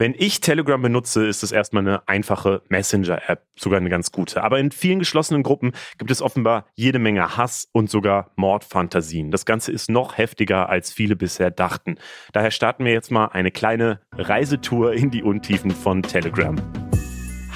Wenn 0.00 0.14
ich 0.16 0.40
Telegram 0.40 0.80
benutze, 0.80 1.26
ist 1.26 1.42
es 1.42 1.52
erstmal 1.52 1.86
eine 1.86 2.08
einfache 2.08 2.62
Messenger-App, 2.70 3.44
sogar 3.54 3.78
eine 3.78 3.90
ganz 3.90 4.10
gute. 4.10 4.42
Aber 4.42 4.58
in 4.58 4.70
vielen 4.70 5.00
geschlossenen 5.00 5.42
Gruppen 5.42 5.72
gibt 5.98 6.10
es 6.10 6.22
offenbar 6.22 6.64
jede 6.74 6.98
Menge 6.98 7.36
Hass 7.36 7.68
und 7.72 7.90
sogar 7.90 8.30
Mordfantasien. 8.36 9.30
Das 9.30 9.44
Ganze 9.44 9.72
ist 9.72 9.90
noch 9.90 10.16
heftiger, 10.16 10.70
als 10.70 10.90
viele 10.90 11.16
bisher 11.16 11.50
dachten. 11.50 11.96
Daher 12.32 12.50
starten 12.50 12.86
wir 12.86 12.92
jetzt 12.92 13.10
mal 13.10 13.26
eine 13.26 13.50
kleine 13.50 14.00
Reisetour 14.12 14.94
in 14.94 15.10
die 15.10 15.22
Untiefen 15.22 15.70
von 15.70 16.02
Telegram. 16.02 16.56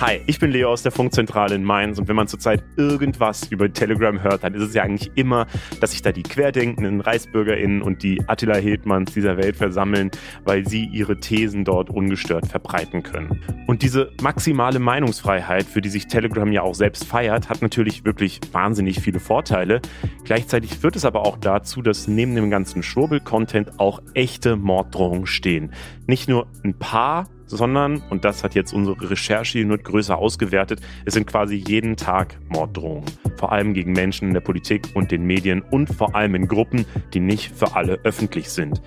Hi, 0.00 0.20
ich 0.26 0.40
bin 0.40 0.50
Leo 0.50 0.70
aus 0.70 0.82
der 0.82 0.90
Funkzentrale 0.90 1.54
in 1.54 1.62
Mainz 1.62 2.00
und 2.00 2.08
wenn 2.08 2.16
man 2.16 2.26
zurzeit 2.26 2.64
irgendwas 2.76 3.46
über 3.52 3.72
Telegram 3.72 4.20
hört, 4.24 4.42
dann 4.42 4.52
ist 4.52 4.62
es 4.62 4.74
ja 4.74 4.82
eigentlich 4.82 5.12
immer, 5.14 5.46
dass 5.80 5.92
sich 5.92 6.02
da 6.02 6.10
die 6.10 6.24
querdenkenden 6.24 7.00
ReichsbürgerInnen 7.00 7.80
und 7.80 8.02
die 8.02 8.20
Attila 8.26 8.56
Hildmanns 8.56 9.14
dieser 9.14 9.36
Welt 9.36 9.54
versammeln, 9.54 10.10
weil 10.42 10.66
sie 10.66 10.86
ihre 10.86 11.20
Thesen 11.20 11.64
dort 11.64 11.90
ungestört 11.90 12.48
verbreiten 12.48 13.04
können. 13.04 13.40
Und 13.68 13.82
diese 13.82 14.10
maximale 14.20 14.80
Meinungsfreiheit, 14.80 15.64
für 15.64 15.80
die 15.80 15.90
sich 15.90 16.08
Telegram 16.08 16.50
ja 16.50 16.62
auch 16.62 16.74
selbst 16.74 17.04
feiert, 17.04 17.48
hat 17.48 17.62
natürlich 17.62 18.04
wirklich 18.04 18.40
wahnsinnig 18.50 18.98
viele 19.00 19.20
Vorteile. 19.20 19.80
Gleichzeitig 20.24 20.76
führt 20.76 20.96
es 20.96 21.04
aber 21.04 21.24
auch 21.24 21.36
dazu, 21.36 21.82
dass 21.82 22.08
neben 22.08 22.34
dem 22.34 22.50
ganzen 22.50 22.82
Schwurbel-Content 22.82 23.78
auch 23.78 24.02
echte 24.14 24.56
Morddrohungen 24.56 25.26
stehen. 25.26 25.70
Nicht 26.08 26.28
nur 26.28 26.48
ein 26.64 26.76
paar, 26.76 27.28
sondern, 27.56 28.02
und 28.10 28.24
das 28.24 28.44
hat 28.44 28.54
jetzt 28.54 28.72
unsere 28.72 29.10
Recherche-Unit 29.10 29.84
größer 29.84 30.16
ausgewertet, 30.16 30.80
es 31.04 31.14
sind 31.14 31.26
quasi 31.26 31.56
jeden 31.56 31.96
Tag 31.96 32.38
Morddrohungen. 32.48 33.04
Vor 33.36 33.52
allem 33.52 33.74
gegen 33.74 33.92
Menschen 33.92 34.28
in 34.28 34.34
der 34.34 34.40
Politik 34.40 34.88
und 34.94 35.10
den 35.10 35.24
Medien 35.24 35.62
und 35.62 35.88
vor 35.88 36.14
allem 36.14 36.34
in 36.34 36.48
Gruppen, 36.48 36.86
die 37.12 37.20
nicht 37.20 37.52
für 37.54 37.74
alle 37.74 37.98
öffentlich 38.04 38.50
sind. 38.50 38.80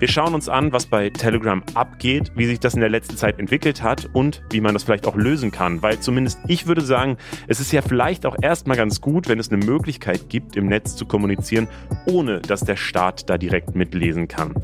Wir 0.00 0.08
schauen 0.08 0.32
uns 0.32 0.48
an, 0.48 0.72
was 0.72 0.86
bei 0.86 1.10
Telegram 1.10 1.62
abgeht, 1.74 2.32
wie 2.34 2.46
sich 2.46 2.58
das 2.58 2.72
in 2.72 2.80
der 2.80 2.88
letzten 2.88 3.18
Zeit 3.18 3.38
entwickelt 3.38 3.82
hat 3.82 4.08
und 4.14 4.42
wie 4.50 4.62
man 4.62 4.72
das 4.72 4.82
vielleicht 4.82 5.06
auch 5.06 5.14
lösen 5.14 5.50
kann. 5.50 5.82
Weil 5.82 6.00
zumindest 6.00 6.38
ich 6.48 6.66
würde 6.66 6.80
sagen, 6.80 7.18
es 7.48 7.60
ist 7.60 7.70
ja 7.70 7.82
vielleicht 7.82 8.24
auch 8.24 8.34
erstmal 8.40 8.78
ganz 8.78 9.02
gut, 9.02 9.28
wenn 9.28 9.38
es 9.38 9.52
eine 9.52 9.62
Möglichkeit 9.62 10.30
gibt, 10.30 10.56
im 10.56 10.68
Netz 10.68 10.96
zu 10.96 11.04
kommunizieren, 11.04 11.68
ohne 12.06 12.40
dass 12.40 12.62
der 12.62 12.76
Staat 12.76 13.28
da 13.28 13.36
direkt 13.36 13.74
mitlesen 13.74 14.26
kann. 14.26 14.54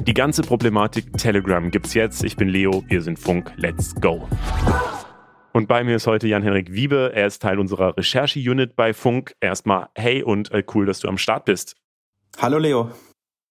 Die 0.00 0.14
ganze 0.14 0.42
Problematik 0.42 1.12
Telegram 1.16 1.70
gibt's 1.70 1.94
jetzt. 1.94 2.24
Ich 2.24 2.36
bin 2.36 2.48
Leo, 2.48 2.84
wir 2.88 3.00
sind 3.00 3.18
Funk. 3.18 3.52
Let's 3.56 3.94
go. 3.94 4.28
Und 5.52 5.68
bei 5.68 5.84
mir 5.84 5.96
ist 5.96 6.06
heute 6.06 6.26
Jan-Henrik 6.26 6.72
Wiebe. 6.72 7.12
Er 7.14 7.26
ist 7.26 7.40
Teil 7.40 7.58
unserer 7.58 7.96
Recherche-Unit 7.96 8.76
bei 8.76 8.92
Funk. 8.92 9.34
Erstmal 9.40 9.88
hey 9.94 10.22
und 10.22 10.50
äh, 10.52 10.64
cool, 10.74 10.84
dass 10.84 11.00
du 11.00 11.08
am 11.08 11.16
Start 11.16 11.44
bist. 11.44 11.76
Hallo 12.38 12.58
Leo. 12.58 12.90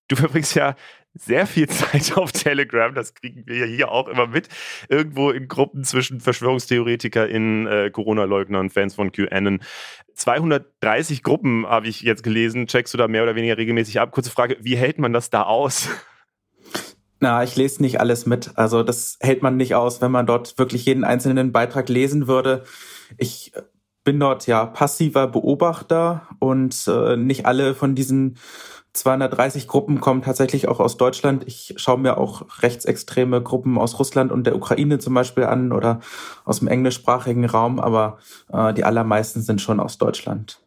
Du 0.10 0.16
verbringst 0.16 0.56
ja 0.56 0.76
sehr 1.14 1.48
viel 1.48 1.70
Zeit 1.70 2.18
auf 2.18 2.32
Telegram, 2.32 2.94
das 2.94 3.14
kriegen 3.14 3.44
wir 3.46 3.58
ja 3.58 3.66
hier 3.66 3.92
auch 3.92 4.08
immer 4.08 4.28
mit. 4.28 4.50
Irgendwo 4.90 5.32
in 5.32 5.48
Gruppen 5.48 5.84
zwischen 5.84 6.20
VerschwörungstheoretikerInnen, 6.20 7.68
äh, 7.68 7.90
Corona-Leugnern, 7.92 8.70
Fans 8.70 8.96
von 8.96 9.12
QAnon. 9.12 9.62
230 10.16 11.24
Gruppen 11.24 11.66
habe 11.66 11.88
ich 11.88 12.02
jetzt 12.02 12.24
gelesen. 12.24 12.68
Checkst 12.68 12.94
du 12.94 12.98
da 12.98 13.08
mehr 13.08 13.24
oder 13.24 13.36
weniger 13.36 13.58
regelmäßig 13.58 14.00
ab? 14.00 14.12
Kurze 14.12 14.30
Frage, 14.30 14.58
wie 14.62 14.76
hält 14.76 15.00
man 15.00 15.14
das 15.14 15.30
da 15.30 15.44
aus? 15.44 15.90
Na, 17.24 17.42
ich 17.42 17.56
lese 17.56 17.82
nicht 17.82 18.02
alles 18.02 18.26
mit. 18.26 18.52
Also 18.56 18.84
das 18.84 19.18
hält 19.22 19.42
man 19.44 19.56
nicht 19.56 19.76
aus, 19.76 20.02
wenn 20.02 20.12
man 20.12 20.26
dort 20.26 20.58
wirklich 20.58 20.84
jeden 20.84 21.06
einzelnen 21.06 21.54
Beitrag 21.54 21.88
lesen 21.88 22.28
würde. 22.28 22.66
Ich 23.18 23.54
bin 24.04 24.20
dort 24.20 24.46
ja 24.46 24.66
passiver 24.66 25.28
Beobachter 25.28 26.28
und 26.40 26.86
äh, 26.86 27.16
nicht 27.16 27.46
alle 27.46 27.76
von 27.76 27.96
diesen 27.96 28.38
230 28.92 29.70
Gruppen 29.70 30.02
kommen 30.02 30.22
tatsächlich 30.22 30.68
auch 30.68 30.82
aus 30.82 30.98
Deutschland. 30.98 31.46
Ich 31.48 31.76
schaue 31.78 31.98
mir 31.98 32.18
auch 32.18 32.62
rechtsextreme 32.62 33.42
Gruppen 33.42 33.78
aus 33.78 34.00
Russland 34.00 34.34
und 34.34 34.46
der 34.46 34.58
Ukraine 34.58 35.00
zum 35.00 35.14
Beispiel 35.14 35.46
an 35.46 35.72
oder 35.72 36.02
aus 36.44 36.60
dem 36.60 36.68
englischsprachigen 36.68 37.46
Raum, 37.46 37.80
aber 37.80 38.18
äh, 38.52 38.74
die 38.74 38.84
allermeisten 38.84 39.42
sind 39.42 39.62
schon 39.62 39.80
aus 39.80 39.98
Deutschland. 39.98 40.63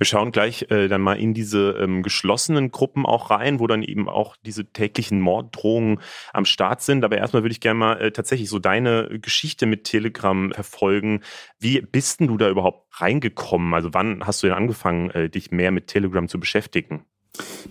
Wir 0.00 0.06
schauen 0.06 0.32
gleich 0.32 0.70
äh, 0.70 0.88
dann 0.88 1.02
mal 1.02 1.20
in 1.20 1.34
diese 1.34 1.72
ähm, 1.72 2.02
geschlossenen 2.02 2.70
Gruppen 2.70 3.04
auch 3.04 3.28
rein, 3.28 3.60
wo 3.60 3.66
dann 3.66 3.82
eben 3.82 4.08
auch 4.08 4.34
diese 4.46 4.64
täglichen 4.64 5.20
Morddrohungen 5.20 6.00
am 6.32 6.46
Start 6.46 6.80
sind. 6.80 7.04
Aber 7.04 7.18
erstmal 7.18 7.42
würde 7.42 7.52
ich 7.52 7.60
gerne 7.60 7.78
mal 7.78 8.00
äh, 8.00 8.10
tatsächlich 8.10 8.48
so 8.48 8.58
deine 8.58 9.18
Geschichte 9.20 9.66
mit 9.66 9.84
Telegram 9.84 10.52
verfolgen. 10.52 11.20
Wie 11.58 11.82
bist 11.82 12.20
denn 12.20 12.28
du 12.28 12.38
da 12.38 12.48
überhaupt 12.48 12.88
reingekommen? 12.98 13.74
Also 13.74 13.92
wann 13.92 14.26
hast 14.26 14.42
du 14.42 14.46
denn 14.46 14.56
angefangen, 14.56 15.10
äh, 15.10 15.28
dich 15.28 15.50
mehr 15.50 15.70
mit 15.70 15.88
Telegram 15.88 16.28
zu 16.28 16.40
beschäftigen? 16.40 17.04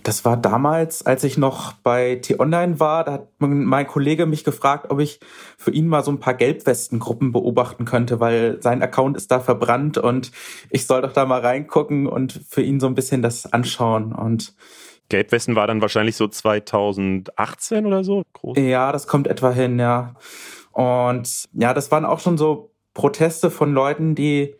Das 0.02 0.24
war 0.24 0.36
damals, 0.36 1.04
als 1.04 1.22
ich 1.24 1.36
noch 1.36 1.72
bei 1.72 2.16
T-Online 2.16 2.80
war, 2.80 3.04
da 3.04 3.12
hat 3.12 3.28
mein 3.38 3.86
Kollege 3.86 4.26
mich 4.26 4.42
gefragt, 4.42 4.90
ob 4.90 5.00
ich 5.00 5.20
für 5.58 5.70
ihn 5.70 5.86
mal 5.86 6.02
so 6.02 6.10
ein 6.10 6.18
paar 6.18 6.34
Gelbwestengruppen 6.34 7.32
beobachten 7.32 7.84
könnte, 7.84 8.20
weil 8.20 8.62
sein 8.62 8.82
Account 8.82 9.16
ist 9.16 9.30
da 9.30 9.40
verbrannt 9.40 9.98
und 9.98 10.32
ich 10.70 10.86
soll 10.86 11.02
doch 11.02 11.12
da 11.12 11.26
mal 11.26 11.40
reingucken 11.40 12.06
und 12.06 12.40
für 12.48 12.62
ihn 12.62 12.80
so 12.80 12.86
ein 12.86 12.94
bisschen 12.94 13.22
das 13.22 13.52
anschauen 13.52 14.12
und 14.12 14.54
Gelbwesten 15.10 15.56
war 15.56 15.66
dann 15.66 15.82
wahrscheinlich 15.82 16.16
so 16.16 16.28
2018 16.28 17.84
oder 17.84 18.04
so? 18.04 18.22
Groß. 18.32 18.56
Ja, 18.58 18.92
das 18.92 19.06
kommt 19.08 19.26
etwa 19.26 19.50
hin, 19.50 19.78
ja. 19.78 20.14
Und 20.72 21.48
ja, 21.52 21.74
das 21.74 21.90
waren 21.90 22.04
auch 22.04 22.20
schon 22.20 22.38
so 22.38 22.70
Proteste 22.94 23.50
von 23.50 23.74
Leuten, 23.74 24.14
die 24.14 24.54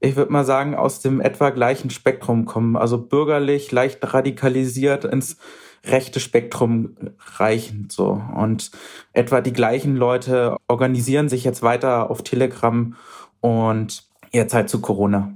ich 0.00 0.16
würde 0.16 0.32
mal 0.32 0.44
sagen, 0.44 0.74
aus 0.74 1.00
dem 1.00 1.20
etwa 1.20 1.50
gleichen 1.50 1.90
Spektrum 1.90 2.44
kommen. 2.44 2.76
Also 2.76 2.98
bürgerlich, 2.98 3.72
leicht 3.72 3.98
radikalisiert 4.02 5.04
ins 5.04 5.38
rechte 5.84 6.20
Spektrum 6.20 6.96
reichend 7.38 7.92
so. 7.92 8.20
Und 8.34 8.70
etwa 9.12 9.40
die 9.40 9.52
gleichen 9.52 9.96
Leute 9.96 10.56
organisieren 10.68 11.28
sich 11.28 11.44
jetzt 11.44 11.62
weiter 11.62 12.10
auf 12.10 12.22
Telegram 12.22 12.94
und 13.40 14.04
jetzt 14.32 14.54
halt 14.54 14.68
zu 14.68 14.80
Corona. 14.80 15.32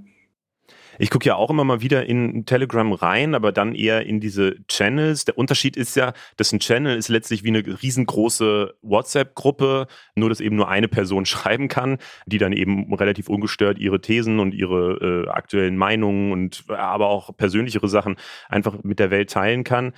Ich 1.03 1.09
gucke 1.09 1.27
ja 1.27 1.35
auch 1.35 1.49
immer 1.49 1.65
mal 1.65 1.81
wieder 1.81 2.05
in 2.05 2.45
Telegram 2.45 2.93
rein, 2.93 3.35
aber 3.35 3.53
dann 3.53 3.75
eher 3.75 4.05
in 4.05 4.21
diese 4.21 4.57
Channels. 4.69 5.25
Der 5.25 5.39
Unterschied 5.39 5.75
ist 5.75 5.97
ja, 5.97 6.13
dass 6.37 6.53
ein 6.53 6.61
Channel 6.61 6.95
ist 6.95 7.09
letztlich 7.09 7.43
wie 7.43 7.49
eine 7.49 7.65
riesengroße 7.83 8.75
WhatsApp-Gruppe, 8.83 9.87
nur 10.15 10.29
dass 10.29 10.41
eben 10.41 10.57
nur 10.57 10.69
eine 10.69 10.89
Person 10.89 11.25
schreiben 11.25 11.69
kann, 11.69 11.97
die 12.27 12.37
dann 12.37 12.53
eben 12.53 12.93
relativ 12.93 13.31
ungestört 13.31 13.79
ihre 13.79 14.03
Thesen 14.03 14.41
und 14.41 14.53
ihre 14.53 15.25
äh, 15.27 15.31
aktuellen 15.31 15.79
Meinungen 15.79 16.33
und 16.33 16.65
aber 16.69 17.09
auch 17.09 17.35
persönlichere 17.35 17.89
Sachen 17.89 18.17
einfach 18.51 18.83
mit 18.83 18.99
der 18.99 19.11
Welt 19.11 19.31
teilen 19.31 19.65
kann. 19.65 19.95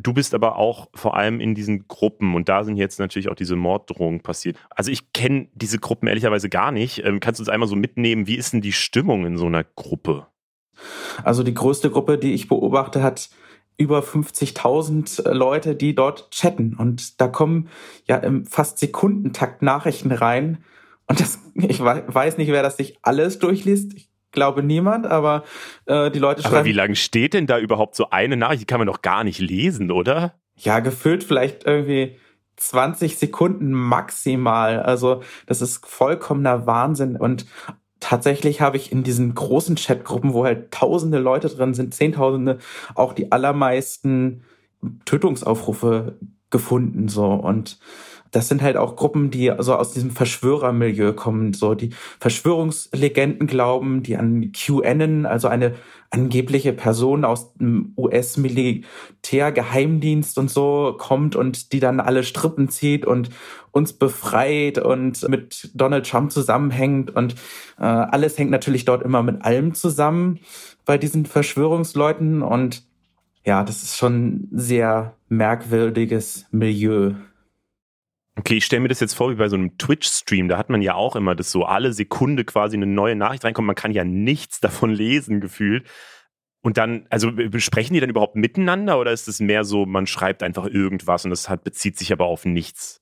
Du 0.00 0.12
bist 0.12 0.32
aber 0.32 0.56
auch 0.56 0.88
vor 0.94 1.16
allem 1.16 1.40
in 1.40 1.56
diesen 1.56 1.88
Gruppen 1.88 2.36
und 2.36 2.48
da 2.48 2.62
sind 2.62 2.76
jetzt 2.76 3.00
natürlich 3.00 3.28
auch 3.28 3.34
diese 3.34 3.56
Morddrohungen 3.56 4.20
passiert. 4.20 4.56
Also 4.70 4.92
ich 4.92 5.12
kenne 5.12 5.48
diese 5.54 5.80
Gruppen 5.80 6.06
ehrlicherweise 6.06 6.48
gar 6.48 6.70
nicht. 6.70 7.04
Ähm, 7.04 7.18
kannst 7.18 7.40
du 7.40 7.42
uns 7.42 7.48
einmal 7.48 7.68
so 7.68 7.74
mitnehmen, 7.74 8.28
wie 8.28 8.36
ist 8.36 8.52
denn 8.52 8.60
die 8.60 8.72
Stimmung 8.72 9.26
in 9.26 9.36
so 9.36 9.46
einer 9.46 9.64
Gruppe? 9.64 10.28
Also 11.24 11.42
die 11.42 11.52
größte 11.52 11.90
Gruppe, 11.90 12.16
die 12.16 12.32
ich 12.32 12.46
beobachte, 12.46 13.02
hat 13.02 13.28
über 13.76 13.98
50.000 13.98 15.32
Leute, 15.32 15.74
die 15.74 15.96
dort 15.96 16.30
chatten 16.30 16.76
und 16.76 17.20
da 17.20 17.26
kommen 17.26 17.68
ja 18.06 18.18
im 18.18 18.46
fast 18.46 18.78
Sekundentakt 18.78 19.62
Nachrichten 19.62 20.12
rein 20.12 20.58
und 21.08 21.18
das, 21.18 21.40
ich 21.54 21.80
weiß 21.80 22.38
nicht, 22.38 22.52
wer 22.52 22.62
das 22.62 22.76
sich 22.76 22.98
alles 23.02 23.40
durchliest. 23.40 23.94
Ich 23.94 24.07
glaube 24.38 24.62
niemand, 24.62 25.04
aber 25.04 25.42
äh, 25.86 26.10
die 26.12 26.20
Leute 26.20 26.42
schreiben. 26.42 26.56
Aber 26.56 26.64
wie 26.64 26.72
lange 26.72 26.94
steht 26.94 27.34
denn 27.34 27.46
da 27.46 27.58
überhaupt 27.58 27.96
so 27.96 28.10
eine 28.10 28.36
Nachricht? 28.36 28.62
Die 28.62 28.66
kann 28.66 28.78
man 28.78 28.86
doch 28.86 29.02
gar 29.02 29.24
nicht 29.24 29.40
lesen, 29.40 29.90
oder? 29.90 30.34
Ja, 30.54 30.78
gefüllt 30.78 31.24
vielleicht 31.24 31.66
irgendwie 31.66 32.16
20 32.56 33.18
Sekunden 33.18 33.72
maximal. 33.72 34.80
Also 34.80 35.22
das 35.46 35.60
ist 35.60 35.84
vollkommener 35.84 36.66
Wahnsinn. 36.66 37.16
Und 37.16 37.46
tatsächlich 37.98 38.60
habe 38.60 38.76
ich 38.76 38.92
in 38.92 39.02
diesen 39.02 39.34
großen 39.34 39.74
Chatgruppen, 39.74 40.34
wo 40.34 40.44
halt 40.44 40.70
tausende 40.70 41.18
Leute 41.18 41.48
drin 41.48 41.74
sind, 41.74 41.94
zehntausende, 41.94 42.58
auch 42.94 43.12
die 43.12 43.32
allermeisten 43.32 44.44
Tötungsaufrufe 45.04 46.16
gefunden. 46.50 47.08
So 47.08 47.26
und 47.26 47.80
das 48.30 48.48
sind 48.48 48.62
halt 48.62 48.76
auch 48.76 48.96
Gruppen, 48.96 49.30
die 49.30 49.52
so 49.58 49.74
aus 49.74 49.92
diesem 49.92 50.10
Verschwörermilieu 50.10 51.12
kommen, 51.12 51.52
so 51.52 51.74
die 51.74 51.90
Verschwörungslegenden 52.20 53.46
glauben, 53.46 54.02
die 54.02 54.16
an 54.16 54.52
QAnon, 54.52 55.26
also 55.26 55.48
eine 55.48 55.74
angebliche 56.10 56.72
Person 56.72 57.24
aus 57.24 57.52
dem 57.54 57.92
US-Militärgeheimdienst 57.96 60.38
und 60.38 60.50
so 60.50 60.96
kommt 60.98 61.36
und 61.36 61.72
die 61.72 61.78
dann 61.80 62.00
alle 62.00 62.24
Strippen 62.24 62.70
zieht 62.70 63.04
und 63.04 63.28
uns 63.72 63.92
befreit 63.92 64.78
und 64.78 65.28
mit 65.28 65.70
Donald 65.74 66.08
Trump 66.08 66.32
zusammenhängt 66.32 67.14
und 67.14 67.34
äh, 67.78 67.84
alles 67.84 68.38
hängt 68.38 68.50
natürlich 68.50 68.86
dort 68.86 69.02
immer 69.02 69.22
mit 69.22 69.44
allem 69.44 69.74
zusammen 69.74 70.40
bei 70.86 70.96
diesen 70.96 71.26
Verschwörungsleuten 71.26 72.40
und 72.42 72.88
ja, 73.44 73.62
das 73.64 73.82
ist 73.82 73.96
schon 73.96 74.48
sehr 74.50 75.14
merkwürdiges 75.28 76.46
Milieu. 76.50 77.14
Okay, 78.38 78.58
ich 78.58 78.64
stelle 78.64 78.80
mir 78.80 78.88
das 78.88 79.00
jetzt 79.00 79.14
vor 79.14 79.30
wie 79.30 79.34
bei 79.34 79.48
so 79.48 79.56
einem 79.56 79.76
Twitch-Stream. 79.78 80.46
Da 80.48 80.56
hat 80.58 80.70
man 80.70 80.80
ja 80.80 80.94
auch 80.94 81.16
immer, 81.16 81.34
dass 81.34 81.50
so 81.50 81.64
alle 81.64 81.92
Sekunde 81.92 82.44
quasi 82.44 82.76
eine 82.76 82.86
neue 82.86 83.16
Nachricht 83.16 83.44
reinkommt. 83.44 83.66
Man 83.66 83.74
kann 83.74 83.92
ja 83.92 84.04
nichts 84.04 84.60
davon 84.60 84.90
lesen, 84.90 85.40
gefühlt. 85.40 85.84
Und 86.60 86.78
dann, 86.78 87.06
also 87.10 87.32
besprechen 87.32 87.94
die 87.94 88.00
dann 88.00 88.10
überhaupt 88.10 88.36
miteinander 88.36 89.00
oder 89.00 89.12
ist 89.12 89.26
es 89.26 89.40
mehr 89.40 89.64
so, 89.64 89.86
man 89.86 90.06
schreibt 90.06 90.42
einfach 90.42 90.66
irgendwas 90.66 91.24
und 91.24 91.30
das 91.30 91.48
hat, 91.48 91.64
bezieht 91.64 91.96
sich 91.96 92.12
aber 92.12 92.26
auf 92.26 92.44
nichts? 92.44 93.00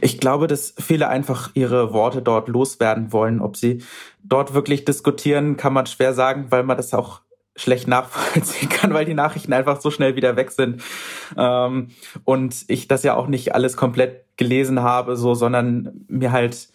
Ich 0.00 0.18
glaube, 0.18 0.46
dass 0.46 0.74
viele 0.78 1.08
einfach 1.08 1.50
ihre 1.54 1.92
Worte 1.92 2.22
dort 2.22 2.48
loswerden 2.48 3.12
wollen. 3.12 3.40
Ob 3.40 3.56
sie 3.56 3.82
dort 4.22 4.54
wirklich 4.54 4.84
diskutieren, 4.84 5.56
kann 5.56 5.72
man 5.72 5.86
schwer 5.86 6.14
sagen, 6.14 6.46
weil 6.50 6.62
man 6.62 6.76
das 6.76 6.94
auch 6.94 7.20
schlecht 7.60 7.88
nachvollziehen 7.88 8.68
kann, 8.70 8.94
weil 8.94 9.04
die 9.04 9.14
Nachrichten 9.14 9.52
einfach 9.52 9.80
so 9.80 9.90
schnell 9.90 10.16
wieder 10.16 10.36
weg 10.36 10.50
sind. 10.50 10.82
Ähm, 11.36 11.88
und 12.24 12.64
ich 12.68 12.88
das 12.88 13.02
ja 13.02 13.14
auch 13.14 13.26
nicht 13.26 13.54
alles 13.54 13.76
komplett 13.76 14.24
gelesen 14.36 14.80
habe, 14.80 15.16
so, 15.16 15.34
sondern 15.34 16.04
mir 16.08 16.32
halt 16.32 16.68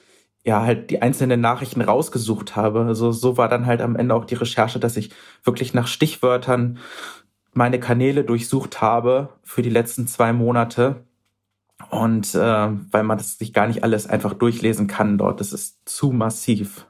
ja 0.44 0.62
halt 0.62 0.92
die 0.92 1.02
einzelnen 1.02 1.42
Nachrichten 1.42 1.82
rausgesucht 1.82 2.56
habe. 2.56 2.86
Also 2.86 3.12
so 3.12 3.38
war 3.38 3.50
dann 3.50 3.66
halt 3.66 3.82
am 3.82 3.96
Ende 3.96 4.14
auch 4.14 4.26
die 4.26 4.36
Recherche, 4.36 4.80
dass 4.80 4.96
ich 4.96 5.10
wirklich 5.44 5.74
nach 5.74 5.88
Stichwörtern 5.88 6.78
meine 7.54 7.80
Kanäle 7.80 8.24
durchsucht 8.24 8.82
habe 8.82 9.30
für 9.44 9.64
die 9.64 9.72
letzten 9.72 10.08
zwei 10.08 10.34
Monate. 10.34 11.04
Und 11.90 12.36
äh, 12.36 12.70
weil 12.92 13.04
man 13.04 13.18
das 13.18 13.38
sich 13.38 13.54
gar 13.54 13.68
nicht 13.68 13.84
alles 13.84 14.08
einfach 14.08 14.34
durchlesen 14.34 14.88
kann 14.88 15.18
dort, 15.18 15.40
das 15.40 15.52
ist 15.52 15.88
zu 15.90 16.12
massiv. 16.12 16.86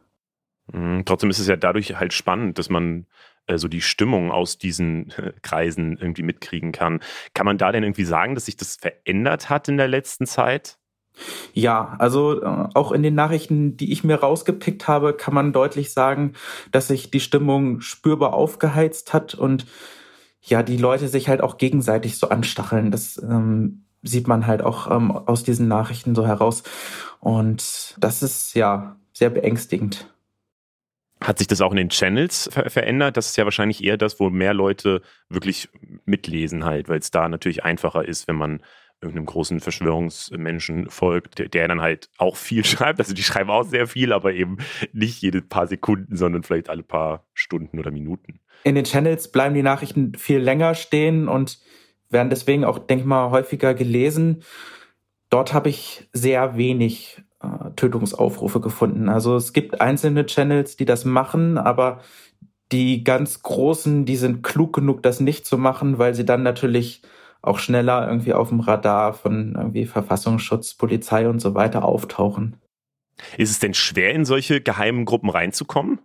Mhm, 0.71 1.03
trotzdem 1.05 1.29
ist 1.29 1.39
es 1.39 1.47
ja 1.47 1.55
dadurch 1.55 1.97
halt 1.97 2.13
spannend, 2.13 2.57
dass 2.57 2.69
man 2.69 3.05
äh, 3.47 3.57
so 3.57 3.67
die 3.67 3.81
Stimmung 3.81 4.31
aus 4.31 4.57
diesen 4.57 5.11
äh, 5.11 5.33
Kreisen 5.41 5.97
irgendwie 5.97 6.23
mitkriegen 6.23 6.71
kann. 6.71 6.99
Kann 7.33 7.45
man 7.45 7.57
da 7.57 7.71
denn 7.71 7.83
irgendwie 7.83 8.05
sagen, 8.05 8.35
dass 8.35 8.45
sich 8.45 8.57
das 8.57 8.75
verändert 8.75 9.49
hat 9.49 9.67
in 9.67 9.77
der 9.77 9.87
letzten 9.87 10.25
Zeit? 10.25 10.77
Ja, 11.53 11.95
also 11.99 12.41
äh, 12.41 12.67
auch 12.73 12.91
in 12.91 13.03
den 13.03 13.15
Nachrichten, 13.15 13.77
die 13.77 13.91
ich 13.91 14.03
mir 14.03 14.15
rausgepickt 14.15 14.87
habe, 14.87 15.13
kann 15.13 15.33
man 15.33 15.53
deutlich 15.53 15.93
sagen, 15.93 16.33
dass 16.71 16.87
sich 16.87 17.11
die 17.11 17.19
Stimmung 17.19 17.81
spürbar 17.81 18.33
aufgeheizt 18.33 19.13
hat 19.13 19.33
und 19.33 19.65
ja, 20.41 20.61
die 20.61 20.77
Leute 20.77 21.07
sich 21.07 21.27
halt 21.27 21.41
auch 21.41 21.57
gegenseitig 21.57 22.17
so 22.17 22.29
anstacheln. 22.29 22.91
Das 22.91 23.17
ähm, 23.21 23.85
sieht 24.03 24.27
man 24.27 24.45
halt 24.45 24.61
auch 24.61 24.91
ähm, 24.91 25.11
aus 25.11 25.43
diesen 25.43 25.67
Nachrichten 25.67 26.13
so 26.13 26.27
heraus. 26.27 26.63
Und 27.19 27.95
das 27.97 28.21
ist 28.21 28.53
ja 28.53 28.97
sehr 29.13 29.31
beängstigend. 29.31 30.13
Hat 31.21 31.37
sich 31.37 31.47
das 31.47 31.61
auch 31.61 31.71
in 31.71 31.77
den 31.77 31.89
Channels 31.89 32.49
ver 32.51 32.69
verändert? 32.69 33.17
Das 33.17 33.27
ist 33.27 33.37
ja 33.37 33.45
wahrscheinlich 33.45 33.83
eher 33.83 33.97
das, 33.97 34.19
wo 34.19 34.29
mehr 34.29 34.53
Leute 34.53 35.01
wirklich 35.29 35.69
mitlesen 36.05 36.65
halt, 36.65 36.89
weil 36.89 36.99
es 36.99 37.11
da 37.11 37.29
natürlich 37.29 37.63
einfacher 37.63 38.05
ist, 38.05 38.27
wenn 38.27 38.35
man 38.35 38.61
irgendeinem 39.01 39.25
großen 39.25 39.59
Verschwörungsmenschen 39.59 40.89
folgt, 40.89 41.39
der, 41.39 41.49
der, 41.49 41.67
dann 41.67 41.81
halt 41.81 42.09
auch 42.17 42.35
viel 42.35 42.65
schreibt. 42.65 42.99
Also 42.99 43.13
die 43.13 43.23
schreiben 43.23 43.49
auch 43.49 43.63
sehr 43.63 43.87
viel, 43.87 44.11
aber 44.11 44.33
eben 44.33 44.57
nicht 44.93 45.21
jede 45.21 45.41
paar 45.41 45.67
Sekunden, 45.67 46.15
sondern 46.15 46.43
vielleicht 46.43 46.69
alle 46.69 46.83
paar 46.83 47.25
Stunden 47.33 47.79
oder 47.79 47.91
Minuten. 47.91 48.39
In 48.63 48.75
den 48.75 48.85
Channels 48.85 49.31
bleiben 49.31 49.55
die 49.55 49.63
Nachrichten 49.63 50.15
viel 50.15 50.39
länger 50.39 50.75
stehen 50.75 51.27
und 51.27 51.59
werden 52.09 52.29
deswegen 52.29 52.63
auch, 52.63 52.79
denke 52.79 53.03
ich 53.03 53.07
mal, 53.07 53.31
häufiger 53.31 53.73
gelesen. 53.73 54.43
Dort 55.29 55.53
habe 55.53 55.69
ich 55.69 56.07
sehr 56.13 56.57
wenig 56.57 57.21
äh, 57.45 57.71
Tötungsaufrufe 57.75 58.59
gefunden. 58.59 59.09
Also 59.09 59.35
es 59.35 59.53
gibt 59.53 59.81
einzelne 59.81 60.25
Channels, 60.25 60.77
die 60.77 60.85
das 60.85 61.05
machen, 61.05 61.57
aber 61.57 62.01
die 62.71 63.03
ganz 63.03 63.41
großen, 63.41 64.05
die 64.05 64.15
sind 64.15 64.43
klug 64.43 64.73
genug, 64.73 65.03
das 65.03 65.19
nicht 65.19 65.45
zu 65.45 65.57
machen, 65.57 65.99
weil 65.99 66.15
sie 66.15 66.25
dann 66.25 66.43
natürlich 66.43 67.01
auch 67.41 67.59
schneller 67.59 68.07
irgendwie 68.07 68.33
auf 68.33 68.49
dem 68.49 68.59
Radar 68.59 69.13
von 69.13 69.53
irgendwie 69.55 69.85
Verfassungsschutz, 69.85 70.73
Polizei 70.73 71.29
und 71.29 71.39
so 71.39 71.53
weiter 71.53 71.85
auftauchen. 71.85 72.57
Ist 73.37 73.51
es 73.51 73.59
denn 73.59 73.73
schwer, 73.73 74.13
in 74.13 74.25
solche 74.25 74.61
geheimen 74.61 75.05
Gruppen 75.05 75.29
reinzukommen? 75.29 75.99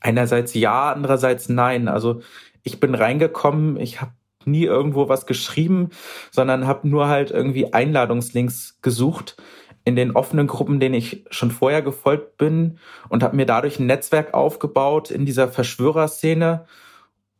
Einerseits 0.00 0.54
ja, 0.54 0.92
andererseits 0.92 1.48
nein. 1.48 1.86
Also 1.86 2.22
ich 2.62 2.80
bin 2.80 2.94
reingekommen, 2.94 3.78
ich 3.78 4.00
habe 4.00 4.12
nie 4.46 4.64
irgendwo 4.64 5.08
was 5.08 5.26
geschrieben, 5.26 5.90
sondern 6.30 6.66
habe 6.66 6.88
nur 6.88 7.08
halt 7.08 7.30
irgendwie 7.30 7.72
Einladungslinks 7.72 8.78
gesucht 8.80 9.36
in 9.84 9.96
den 9.96 10.12
offenen 10.12 10.46
Gruppen, 10.46 10.80
denen 10.80 10.94
ich 10.94 11.24
schon 11.30 11.50
vorher 11.50 11.82
gefolgt 11.82 12.36
bin 12.36 12.78
und 13.08 13.22
habe 13.22 13.36
mir 13.36 13.46
dadurch 13.46 13.78
ein 13.78 13.86
Netzwerk 13.86 14.34
aufgebaut 14.34 15.10
in 15.10 15.24
dieser 15.24 15.48
Verschwörerszene 15.48 16.66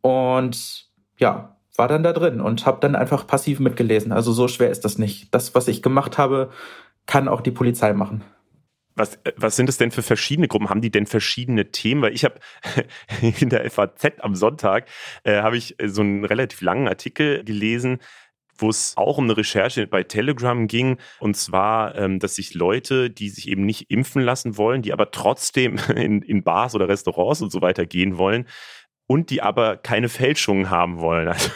und 0.00 0.86
ja, 1.18 1.56
war 1.76 1.88
dann 1.88 2.02
da 2.02 2.12
drin 2.12 2.40
und 2.40 2.66
habe 2.66 2.78
dann 2.80 2.96
einfach 2.96 3.26
passiv 3.26 3.60
mitgelesen. 3.60 4.12
Also 4.12 4.32
so 4.32 4.48
schwer 4.48 4.70
ist 4.70 4.84
das 4.84 4.98
nicht. 4.98 5.34
Das, 5.34 5.54
was 5.54 5.68
ich 5.68 5.82
gemacht 5.82 6.18
habe, 6.18 6.50
kann 7.06 7.28
auch 7.28 7.40
die 7.40 7.50
Polizei 7.50 7.92
machen. 7.92 8.22
Was, 8.96 9.18
was 9.36 9.56
sind 9.56 9.68
es 9.68 9.78
denn 9.78 9.90
für 9.90 10.02
verschiedene 10.02 10.48
Gruppen? 10.48 10.68
Haben 10.68 10.82
die 10.82 10.90
denn 10.90 11.06
verschiedene 11.06 11.70
Themen? 11.70 12.02
Weil 12.02 12.12
ich 12.12 12.24
habe 12.24 12.38
in 13.40 13.48
der 13.48 13.70
FAZ 13.70 14.20
am 14.20 14.34
Sonntag 14.34 14.88
äh, 15.24 15.40
habe 15.40 15.56
ich 15.56 15.76
so 15.86 16.02
einen 16.02 16.24
relativ 16.24 16.60
langen 16.60 16.88
Artikel 16.88 17.44
gelesen, 17.44 17.98
wo 18.60 18.68
es 18.68 18.94
auch 18.96 19.18
um 19.18 19.24
eine 19.24 19.36
Recherche 19.36 19.86
bei 19.86 20.02
Telegram 20.02 20.66
ging. 20.66 20.98
Und 21.18 21.36
zwar, 21.36 21.94
ähm, 21.96 22.18
dass 22.18 22.36
sich 22.36 22.54
Leute, 22.54 23.10
die 23.10 23.28
sich 23.28 23.48
eben 23.48 23.66
nicht 23.66 23.90
impfen 23.90 24.22
lassen 24.22 24.56
wollen, 24.56 24.82
die 24.82 24.92
aber 24.92 25.10
trotzdem 25.10 25.78
in, 25.96 26.22
in 26.22 26.42
Bars 26.42 26.74
oder 26.74 26.88
Restaurants 26.88 27.42
und 27.42 27.50
so 27.50 27.62
weiter 27.62 27.86
gehen 27.86 28.18
wollen, 28.18 28.46
und 29.10 29.30
die 29.30 29.42
aber 29.42 29.76
keine 29.76 30.08
Fälschungen 30.08 30.70
haben 30.70 31.00
wollen. 31.00 31.28
Also 31.30 31.50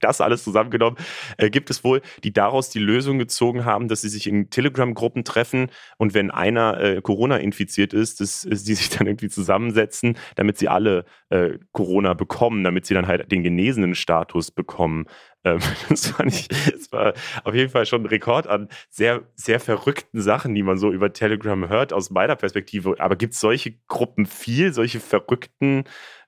das 0.00 0.20
alles 0.20 0.42
zusammengenommen 0.42 0.96
äh, 1.36 1.50
gibt 1.50 1.68
es 1.68 1.84
wohl, 1.84 2.00
die 2.24 2.32
daraus 2.32 2.70
die 2.70 2.78
Lösung 2.78 3.18
gezogen 3.18 3.64
haben, 3.64 3.88
dass 3.88 4.00
sie 4.00 4.08
sich 4.08 4.26
in 4.26 4.48
Telegram-Gruppen 4.48 5.24
treffen 5.24 5.70
und 5.98 6.14
wenn 6.14 6.30
einer 6.30 6.80
äh, 6.80 7.02
Corona 7.02 7.36
infiziert 7.36 7.92
ist, 7.92 8.20
dass, 8.20 8.46
dass 8.48 8.64
die 8.64 8.74
sich 8.74 8.88
dann 8.88 9.06
irgendwie 9.06 9.28
zusammensetzen, 9.28 10.16
damit 10.36 10.56
sie 10.56 10.68
alle 10.68 11.04
äh, 11.28 11.58
Corona 11.72 12.14
bekommen, 12.14 12.64
damit 12.64 12.86
sie 12.86 12.94
dann 12.94 13.06
halt 13.06 13.30
den 13.30 13.42
genesenen 13.42 13.94
Status 13.94 14.50
bekommen. 14.50 15.06
Ähm, 15.44 15.58
das, 15.88 16.08
fand 16.08 16.32
ich, 16.32 16.48
das 16.48 16.90
war 16.90 17.14
auf 17.44 17.54
jeden 17.54 17.70
Fall 17.70 17.86
schon 17.86 18.02
ein 18.02 18.06
Rekord 18.06 18.46
an 18.46 18.68
sehr, 18.90 19.22
sehr 19.34 19.60
verrückten 19.60 20.20
Sachen, 20.20 20.54
die 20.54 20.62
man 20.62 20.78
so 20.78 20.90
über 20.90 21.12
Telegram 21.12 21.68
hört, 21.68 21.92
aus 21.92 22.10
meiner 22.10 22.36
Perspektive. 22.36 22.96
Aber 22.98 23.16
gibt 23.16 23.34
es 23.34 23.40
solche 23.40 23.74
Gruppen 23.88 24.26
viel, 24.26 24.72
solche 24.72 25.00
verrückten 25.00 25.84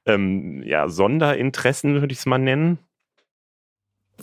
ähm, 0.07 0.63
ja, 0.65 0.89
Sonderinteressen, 0.89 2.01
würde 2.01 2.13
ich 2.13 2.19
es 2.19 2.27
mal 2.27 2.39
nennen? 2.39 2.79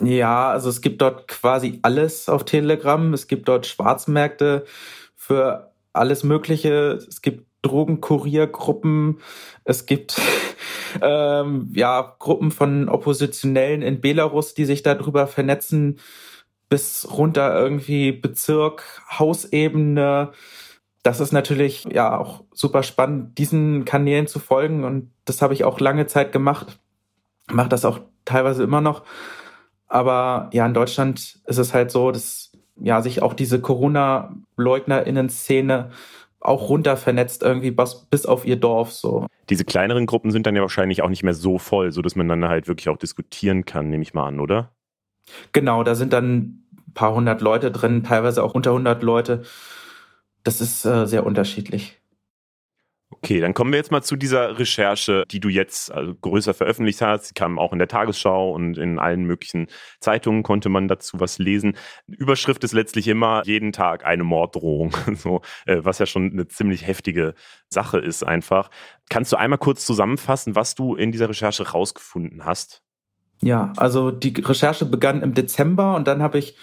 Ja, 0.01 0.51
also 0.51 0.69
es 0.69 0.81
gibt 0.81 1.01
dort 1.01 1.27
quasi 1.27 1.79
alles 1.81 2.29
auf 2.29 2.45
Telegram. 2.45 3.13
Es 3.13 3.27
gibt 3.27 3.47
dort 3.47 3.65
Schwarzmärkte 3.65 4.65
für 5.15 5.71
alles 5.93 6.23
Mögliche. 6.23 6.99
Es 7.07 7.21
gibt 7.21 7.47
Drogenkuriergruppen. 7.63 9.19
Es 9.63 9.85
gibt 9.85 10.21
ähm, 11.01 11.71
ja 11.73 12.15
Gruppen 12.19 12.51
von 12.51 12.89
Oppositionellen 12.89 13.81
in 13.81 14.01
Belarus, 14.01 14.53
die 14.53 14.65
sich 14.65 14.83
darüber 14.83 15.27
vernetzen, 15.27 15.99
bis 16.69 17.07
runter 17.09 17.57
irgendwie 17.57 18.11
Bezirk, 18.11 18.83
Hausebene 19.17 20.31
das 21.07 21.19
ist 21.21 21.31
natürlich 21.31 21.87
ja 21.89 22.17
auch 22.17 22.43
super 22.53 22.83
spannend, 22.83 23.37
diesen 23.37 23.85
Kanälen 23.85 24.27
zu 24.27 24.39
folgen. 24.39 24.83
Und 24.83 25.13
das 25.23 25.41
habe 25.41 25.53
ich 25.53 25.63
auch 25.63 25.79
lange 25.79 26.05
Zeit 26.05 26.33
gemacht. 26.33 26.81
Mache 27.49 27.69
das 27.69 27.85
auch 27.85 28.01
teilweise 28.25 28.63
immer 28.63 28.81
noch. 28.81 29.03
Aber 29.87 30.49
ja, 30.51 30.65
in 30.65 30.73
Deutschland 30.73 31.39
ist 31.45 31.59
es 31.59 31.73
halt 31.73 31.91
so, 31.91 32.11
dass 32.11 32.51
ja 32.75 33.01
sich 33.01 33.21
auch 33.21 33.33
diese 33.33 33.61
Corona-LeugnerInnen-Szene 33.61 35.91
auch 36.41 36.67
runter 36.67 36.97
vernetzt 36.97 37.41
irgendwie 37.41 37.71
bis, 37.71 38.05
bis 38.09 38.25
auf 38.25 38.45
ihr 38.45 38.57
Dorf 38.57 38.91
so. 38.91 39.27
Diese 39.49 39.63
kleineren 39.63 40.07
Gruppen 40.07 40.31
sind 40.31 40.45
dann 40.45 40.57
ja 40.57 40.61
wahrscheinlich 40.61 41.03
auch 41.03 41.09
nicht 41.09 41.23
mehr 41.23 41.33
so 41.33 41.57
voll, 41.57 41.93
so 41.93 42.01
dass 42.01 42.17
man 42.17 42.27
dann 42.27 42.49
halt 42.49 42.67
wirklich 42.67 42.89
auch 42.89 42.97
diskutieren 42.97 43.63
kann, 43.63 43.89
nehme 43.89 44.03
ich 44.03 44.13
mal 44.13 44.27
an, 44.27 44.41
oder? 44.41 44.71
Genau, 45.53 45.83
da 45.83 45.95
sind 45.95 46.11
dann 46.11 46.65
ein 46.75 46.91
paar 46.93 47.15
hundert 47.15 47.39
Leute 47.39 47.71
drin, 47.71 48.03
teilweise 48.03 48.43
auch 48.43 48.55
unter 48.55 48.73
hundert 48.73 49.03
Leute 49.03 49.43
das 50.47 50.61
ist 50.61 50.85
äh, 50.85 51.05
sehr 51.05 51.25
unterschiedlich. 51.25 51.99
Okay, 53.09 53.39
dann 53.39 53.53
kommen 53.53 53.71
wir 53.71 53.77
jetzt 53.77 53.91
mal 53.91 54.01
zu 54.01 54.15
dieser 54.15 54.59
Recherche, 54.59 55.23
die 55.31 55.39
du 55.39 55.47
jetzt 55.47 55.91
also 55.91 56.13
größer 56.13 56.53
veröffentlicht 56.53 57.01
hast. 57.01 57.27
Sie 57.27 57.33
kam 57.33 57.57
auch 57.57 57.71
in 57.71 57.79
der 57.79 57.87
Tagesschau 57.87 58.51
und 58.51 58.77
in 58.77 58.99
allen 58.99 59.23
möglichen 59.23 59.67
Zeitungen 59.99 60.43
konnte 60.43 60.69
man 60.69 60.87
dazu 60.87 61.19
was 61.19 61.39
lesen. 61.39 61.75
Überschrift 62.07 62.63
ist 62.63 62.73
letztlich 62.73 63.07
immer 63.07 63.43
jeden 63.45 63.71
Tag 63.71 64.05
eine 64.05 64.23
Morddrohung, 64.23 64.95
so, 65.15 65.41
äh, 65.65 65.77
was 65.81 65.99
ja 65.99 66.05
schon 66.05 66.31
eine 66.31 66.47
ziemlich 66.47 66.85
heftige 66.85 67.33
Sache 67.69 67.97
ist 67.97 68.23
einfach. 68.23 68.69
Kannst 69.09 69.31
du 69.31 69.37
einmal 69.37 69.59
kurz 69.59 69.85
zusammenfassen, 69.85 70.55
was 70.55 70.75
du 70.75 70.95
in 70.95 71.11
dieser 71.11 71.29
Recherche 71.29 71.69
rausgefunden 71.69 72.45
hast? 72.45 72.83
Ja, 73.41 73.73
also 73.77 74.11
die 74.11 74.33
Recherche 74.39 74.85
begann 74.85 75.21
im 75.21 75.33
Dezember 75.33 75.95
und 75.95 76.07
dann 76.07 76.21
habe 76.21 76.39
ich 76.39 76.57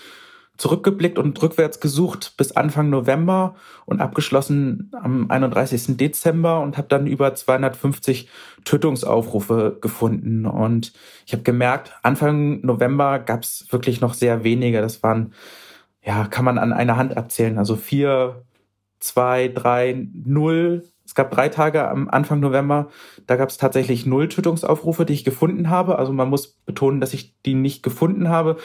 zurückgeblickt 0.56 1.18
und 1.18 1.40
rückwärts 1.42 1.80
gesucht 1.80 2.34
bis 2.37 2.52
Anfang 2.52 2.88
November 2.88 3.56
und 3.87 4.00
abgeschlossen 4.00 4.90
am 4.92 5.28
31. 5.30 5.96
Dezember 5.96 6.61
und 6.61 6.78
habe 6.78 6.88
dann 6.88 7.06
über 7.06 7.34
250 7.34 8.28
Tötungsaufrufe 8.64 9.78
gefunden. 9.80 10.46
Und 10.46 10.92
ich 11.26 11.32
habe 11.32 11.42
gemerkt, 11.42 11.92
Anfang 12.02 12.61
November 12.64 13.18
gab 13.18 13.42
es 13.42 13.66
wirklich 13.70 14.00
noch 14.00 14.14
sehr 14.14 14.44
wenige. 14.44 14.80
Das 14.80 15.02
waren, 15.02 15.34
ja, 16.02 16.26
kann 16.26 16.44
man 16.44 16.58
an 16.58 16.73
einer 16.73 16.96
Hand 16.96 17.16
abzählen. 17.16 17.58
Also 17.58 17.75
vier, 17.75 18.44
zwei, 19.00 19.49
drei, 19.49 20.06
null. 20.12 20.84
Es 21.04 21.16
gab 21.16 21.32
drei 21.32 21.49
Tage 21.49 21.87
am 21.88 22.08
Anfang 22.08 22.40
November, 22.40 22.88
da 23.26 23.37
gab 23.37 23.50
es 23.50 23.58
tatsächlich 23.58 24.06
null 24.06 24.28
Tötungsaufrufe, 24.28 25.04
die 25.04 25.12
ich 25.12 25.25
gefunden 25.25 25.68
habe. 25.68 25.99
Also 25.99 26.12
man 26.12 26.30
muss 26.30 26.49
betonen, 26.64 27.00
dass 27.00 27.12
ich 27.12 27.34
die 27.42 27.54
nicht 27.54 27.82
gefunden 27.82 28.30
habe, 28.30 28.56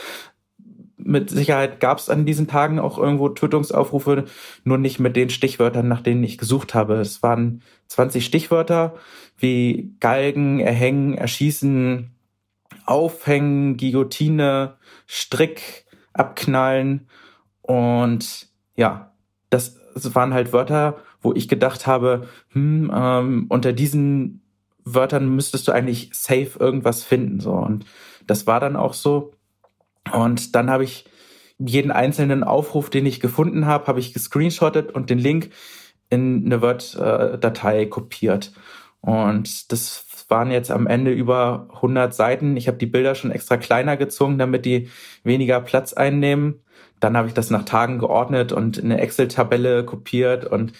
mit 0.99 1.29
Sicherheit 1.29 1.79
gab 1.79 1.97
es 1.97 2.09
an 2.09 2.25
diesen 2.25 2.47
Tagen 2.47 2.79
auch 2.79 2.97
irgendwo 2.97 3.29
Tötungsaufrufe, 3.29 4.25
nur 4.63 4.77
nicht 4.77 4.99
mit 4.99 5.15
den 5.15 5.29
Stichwörtern, 5.29 5.87
nach 5.87 6.01
denen 6.01 6.23
ich 6.23 6.37
gesucht 6.37 6.73
habe. 6.73 6.95
Es 6.95 7.23
waren 7.23 7.61
20 7.87 8.25
Stichwörter 8.25 8.95
wie 9.37 9.95
Galgen, 9.99 10.59
Erhängen, 10.59 11.13
Erschießen, 11.13 12.11
Aufhängen, 12.85 13.77
Guillotine, 13.77 14.75
Strick, 15.07 15.85
Abknallen. 16.13 17.07
Und 17.61 18.47
ja, 18.75 19.13
das 19.49 19.79
waren 19.95 20.33
halt 20.33 20.53
Wörter, 20.53 20.97
wo 21.21 21.33
ich 21.33 21.47
gedacht 21.47 21.87
habe, 21.87 22.27
hm, 22.49 22.91
ähm, 22.93 23.45
unter 23.49 23.73
diesen 23.73 24.41
Wörtern 24.85 25.35
müsstest 25.35 25.67
du 25.67 25.71
eigentlich 25.71 26.09
safe 26.13 26.51
irgendwas 26.59 27.03
finden 27.03 27.39
so. 27.39 27.53
Und 27.53 27.85
das 28.27 28.47
war 28.47 28.59
dann 28.59 28.75
auch 28.75 28.93
so 28.93 29.33
und 30.13 30.55
dann 30.55 30.69
habe 30.69 30.83
ich 30.83 31.05
jeden 31.57 31.91
einzelnen 31.91 32.43
Aufruf, 32.43 32.89
den 32.89 33.05
ich 33.05 33.19
gefunden 33.19 33.65
habe, 33.65 33.87
habe 33.87 33.99
ich 33.99 34.13
gescreenshottet 34.13 34.91
und 34.91 35.09
den 35.09 35.19
Link 35.19 35.49
in 36.09 36.45
eine 36.45 36.61
Word-Datei 36.61 37.85
kopiert. 37.85 38.53
Und 39.01 39.71
das 39.71 40.05
waren 40.29 40.51
jetzt 40.51 40.71
am 40.71 40.87
Ende 40.87 41.11
über 41.11 41.67
100 41.75 42.13
Seiten. 42.13 42.55
Ich 42.55 42.67
habe 42.67 42.77
die 42.77 42.85
Bilder 42.85 43.15
schon 43.15 43.31
extra 43.31 43.57
kleiner 43.57 43.97
gezogen, 43.97 44.37
damit 44.37 44.65
die 44.65 44.89
weniger 45.23 45.59
Platz 45.59 45.93
einnehmen. 45.93 46.61
Dann 46.99 47.17
habe 47.17 47.27
ich 47.27 47.33
das 47.33 47.49
nach 47.49 47.65
Tagen 47.65 47.99
geordnet 47.99 48.51
und 48.51 48.77
in 48.77 48.85
eine 48.85 49.01
Excel-Tabelle 49.01 49.85
kopiert 49.85 50.45
und 50.45 50.73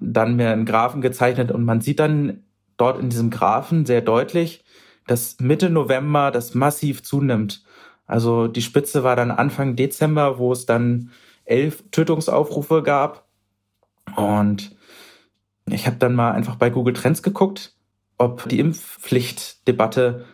dann 0.00 0.36
mir 0.36 0.50
einen 0.50 0.66
Graphen 0.66 1.00
gezeichnet. 1.00 1.50
Und 1.50 1.64
man 1.64 1.80
sieht 1.80 2.00
dann 2.00 2.44
dort 2.76 3.00
in 3.00 3.10
diesem 3.10 3.30
Graphen 3.30 3.86
sehr 3.86 4.00
deutlich, 4.00 4.64
dass 5.06 5.38
Mitte 5.40 5.70
November 5.70 6.30
das 6.30 6.54
massiv 6.54 7.02
zunimmt. 7.02 7.64
Also 8.06 8.48
die 8.48 8.62
Spitze 8.62 9.04
war 9.04 9.16
dann 9.16 9.30
Anfang 9.30 9.76
Dezember, 9.76 10.38
wo 10.38 10.52
es 10.52 10.66
dann 10.66 11.10
elf 11.44 11.84
Tötungsaufrufe 11.90 12.82
gab. 12.82 13.26
Und 14.16 14.74
ich 15.66 15.86
habe 15.86 15.96
dann 15.96 16.14
mal 16.14 16.32
einfach 16.32 16.56
bei 16.56 16.70
Google 16.70 16.94
Trends 16.94 17.22
geguckt, 17.22 17.74
ob 18.18 18.48
die 18.48 18.58
Impfpflichtdebatte, 18.58 20.24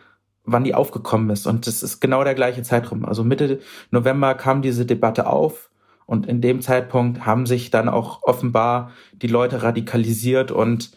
wann 0.43 0.63
die 0.63 0.75
aufgekommen 0.75 1.29
ist. 1.29 1.47
Und 1.47 1.67
das 1.67 1.83
ist 1.83 1.99
genau 1.99 2.23
der 2.23 2.35
gleiche 2.35 2.63
Zeitraum. 2.63 3.05
Also 3.05 3.23
Mitte 3.23 3.59
November 3.91 4.35
kam 4.35 4.61
diese 4.61 4.85
Debatte 4.85 5.27
auf. 5.27 5.69
Und 6.05 6.25
in 6.25 6.41
dem 6.41 6.61
Zeitpunkt 6.61 7.27
haben 7.27 7.45
sich 7.45 7.69
dann 7.69 7.87
auch 7.87 8.23
offenbar 8.23 8.91
die 9.13 9.27
Leute 9.27 9.61
radikalisiert 9.61 10.51
und 10.51 10.91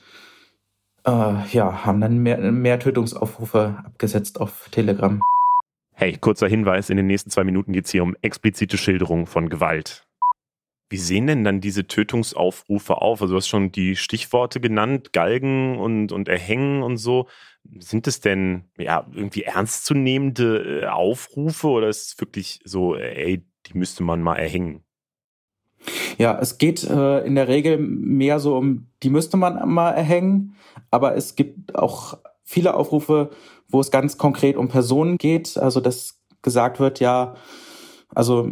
äh, 1.04 1.46
ja, 1.50 1.84
haben 1.84 2.00
dann 2.00 2.18
mehr, 2.18 2.38
mehr 2.38 2.78
Tötungsaufrufe 2.78 3.76
abgesetzt 3.84 4.40
auf 4.40 4.68
Telegram. 4.70 5.22
Hey, 6.02 6.16
kurzer 6.20 6.48
Hinweis, 6.48 6.90
in 6.90 6.96
den 6.96 7.06
nächsten 7.06 7.30
zwei 7.30 7.44
Minuten 7.44 7.72
geht 7.72 7.84
es 7.84 7.92
hier 7.92 8.02
um 8.02 8.16
explizite 8.22 8.76
Schilderung 8.76 9.28
von 9.28 9.48
Gewalt. 9.48 10.04
Wie 10.90 10.96
sehen 10.96 11.28
denn 11.28 11.44
dann 11.44 11.60
diese 11.60 11.86
Tötungsaufrufe 11.86 13.00
auf? 13.00 13.22
Also 13.22 13.34
du 13.34 13.36
hast 13.36 13.46
schon 13.46 13.70
die 13.70 13.94
Stichworte 13.94 14.58
genannt, 14.58 15.12
Galgen 15.12 15.78
und, 15.78 16.10
und 16.10 16.26
Erhängen 16.26 16.82
und 16.82 16.96
so. 16.96 17.28
Sind 17.78 18.08
es 18.08 18.20
denn 18.20 18.64
ja 18.76 19.06
irgendwie 19.12 19.44
ernstzunehmende 19.44 20.80
äh, 20.80 20.86
Aufrufe 20.86 21.68
oder 21.68 21.88
ist 21.88 22.08
es 22.08 22.20
wirklich 22.20 22.58
so, 22.64 22.96
ey, 22.96 23.46
die 23.66 23.78
müsste 23.78 24.02
man 24.02 24.22
mal 24.22 24.34
erhängen? 24.34 24.82
Ja, 26.18 26.36
es 26.36 26.58
geht 26.58 26.82
äh, 26.82 27.20
in 27.20 27.36
der 27.36 27.46
Regel 27.46 27.78
mehr 27.78 28.40
so 28.40 28.56
um, 28.56 28.88
die 29.04 29.10
müsste 29.10 29.36
man 29.36 29.68
mal 29.72 29.92
erhängen, 29.92 30.56
aber 30.90 31.14
es 31.14 31.36
gibt 31.36 31.76
auch 31.76 32.18
viele 32.52 32.74
Aufrufe, 32.74 33.30
wo 33.68 33.80
es 33.80 33.90
ganz 33.90 34.18
konkret 34.18 34.56
um 34.56 34.68
Personen 34.68 35.16
geht. 35.16 35.56
Also 35.56 35.80
dass 35.80 36.20
gesagt 36.42 36.80
wird, 36.80 37.00
ja, 37.00 37.34
also 38.14 38.50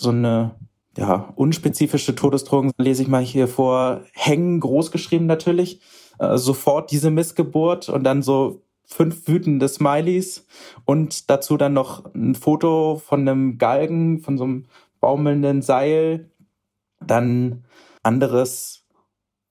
so 0.00 0.10
eine 0.10 0.56
ja, 0.96 1.32
unspezifische 1.36 2.14
Todesdrohung 2.14 2.72
lese 2.78 3.02
ich 3.02 3.08
mal 3.08 3.22
hier 3.22 3.46
vor, 3.46 4.00
hängen, 4.12 4.58
großgeschrieben 4.58 5.26
natürlich, 5.26 5.80
äh, 6.18 6.36
sofort 6.36 6.90
diese 6.90 7.10
Missgeburt 7.10 7.88
und 7.88 8.02
dann 8.02 8.22
so 8.22 8.62
fünf 8.84 9.28
wütende 9.28 9.68
Smileys 9.68 10.46
und 10.84 11.30
dazu 11.30 11.56
dann 11.56 11.74
noch 11.74 12.12
ein 12.14 12.34
Foto 12.34 13.00
von 13.04 13.20
einem 13.20 13.58
Galgen, 13.58 14.20
von 14.20 14.38
so 14.38 14.44
einem 14.44 14.64
baumelnden 14.98 15.62
Seil, 15.62 16.30
dann 17.06 17.64
anderes 18.02 18.87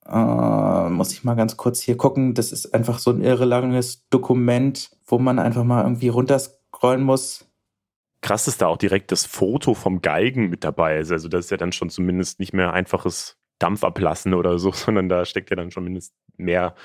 äh, 0.09 0.89
muss 0.89 1.11
ich 1.11 1.23
mal 1.23 1.35
ganz 1.35 1.57
kurz 1.57 1.81
hier 1.81 1.97
gucken. 1.97 2.33
Das 2.33 2.51
ist 2.51 2.73
einfach 2.73 2.99
so 2.99 3.11
ein 3.11 3.21
irre 3.21 3.45
langes 3.45 4.07
Dokument, 4.09 4.91
wo 5.05 5.19
man 5.19 5.39
einfach 5.39 5.63
mal 5.63 5.83
irgendwie 5.83 6.09
runterscrollen 6.09 7.03
muss. 7.03 7.45
Krass 8.21 8.47
ist 8.47 8.61
da 8.61 8.67
auch 8.67 8.77
direkt 8.77 9.11
das 9.11 9.25
Foto 9.25 9.73
vom 9.73 10.01
Galgen 10.01 10.49
mit 10.49 10.63
dabei 10.63 10.97
ist. 10.97 11.11
Also 11.11 11.27
das 11.27 11.45
ist 11.45 11.51
ja 11.51 11.57
dann 11.57 11.71
schon 11.71 11.89
zumindest 11.89 12.39
nicht 12.39 12.53
mehr 12.53 12.73
einfaches 12.73 13.37
Dampfablassen 13.59 14.33
oder 14.33 14.59
so, 14.59 14.71
sondern 14.73 15.09
da 15.09 15.25
steckt 15.25 15.49
ja 15.49 15.55
dann 15.55 15.71
schon 15.71 15.83
mindestens 15.83 16.17
mehr 16.37 16.75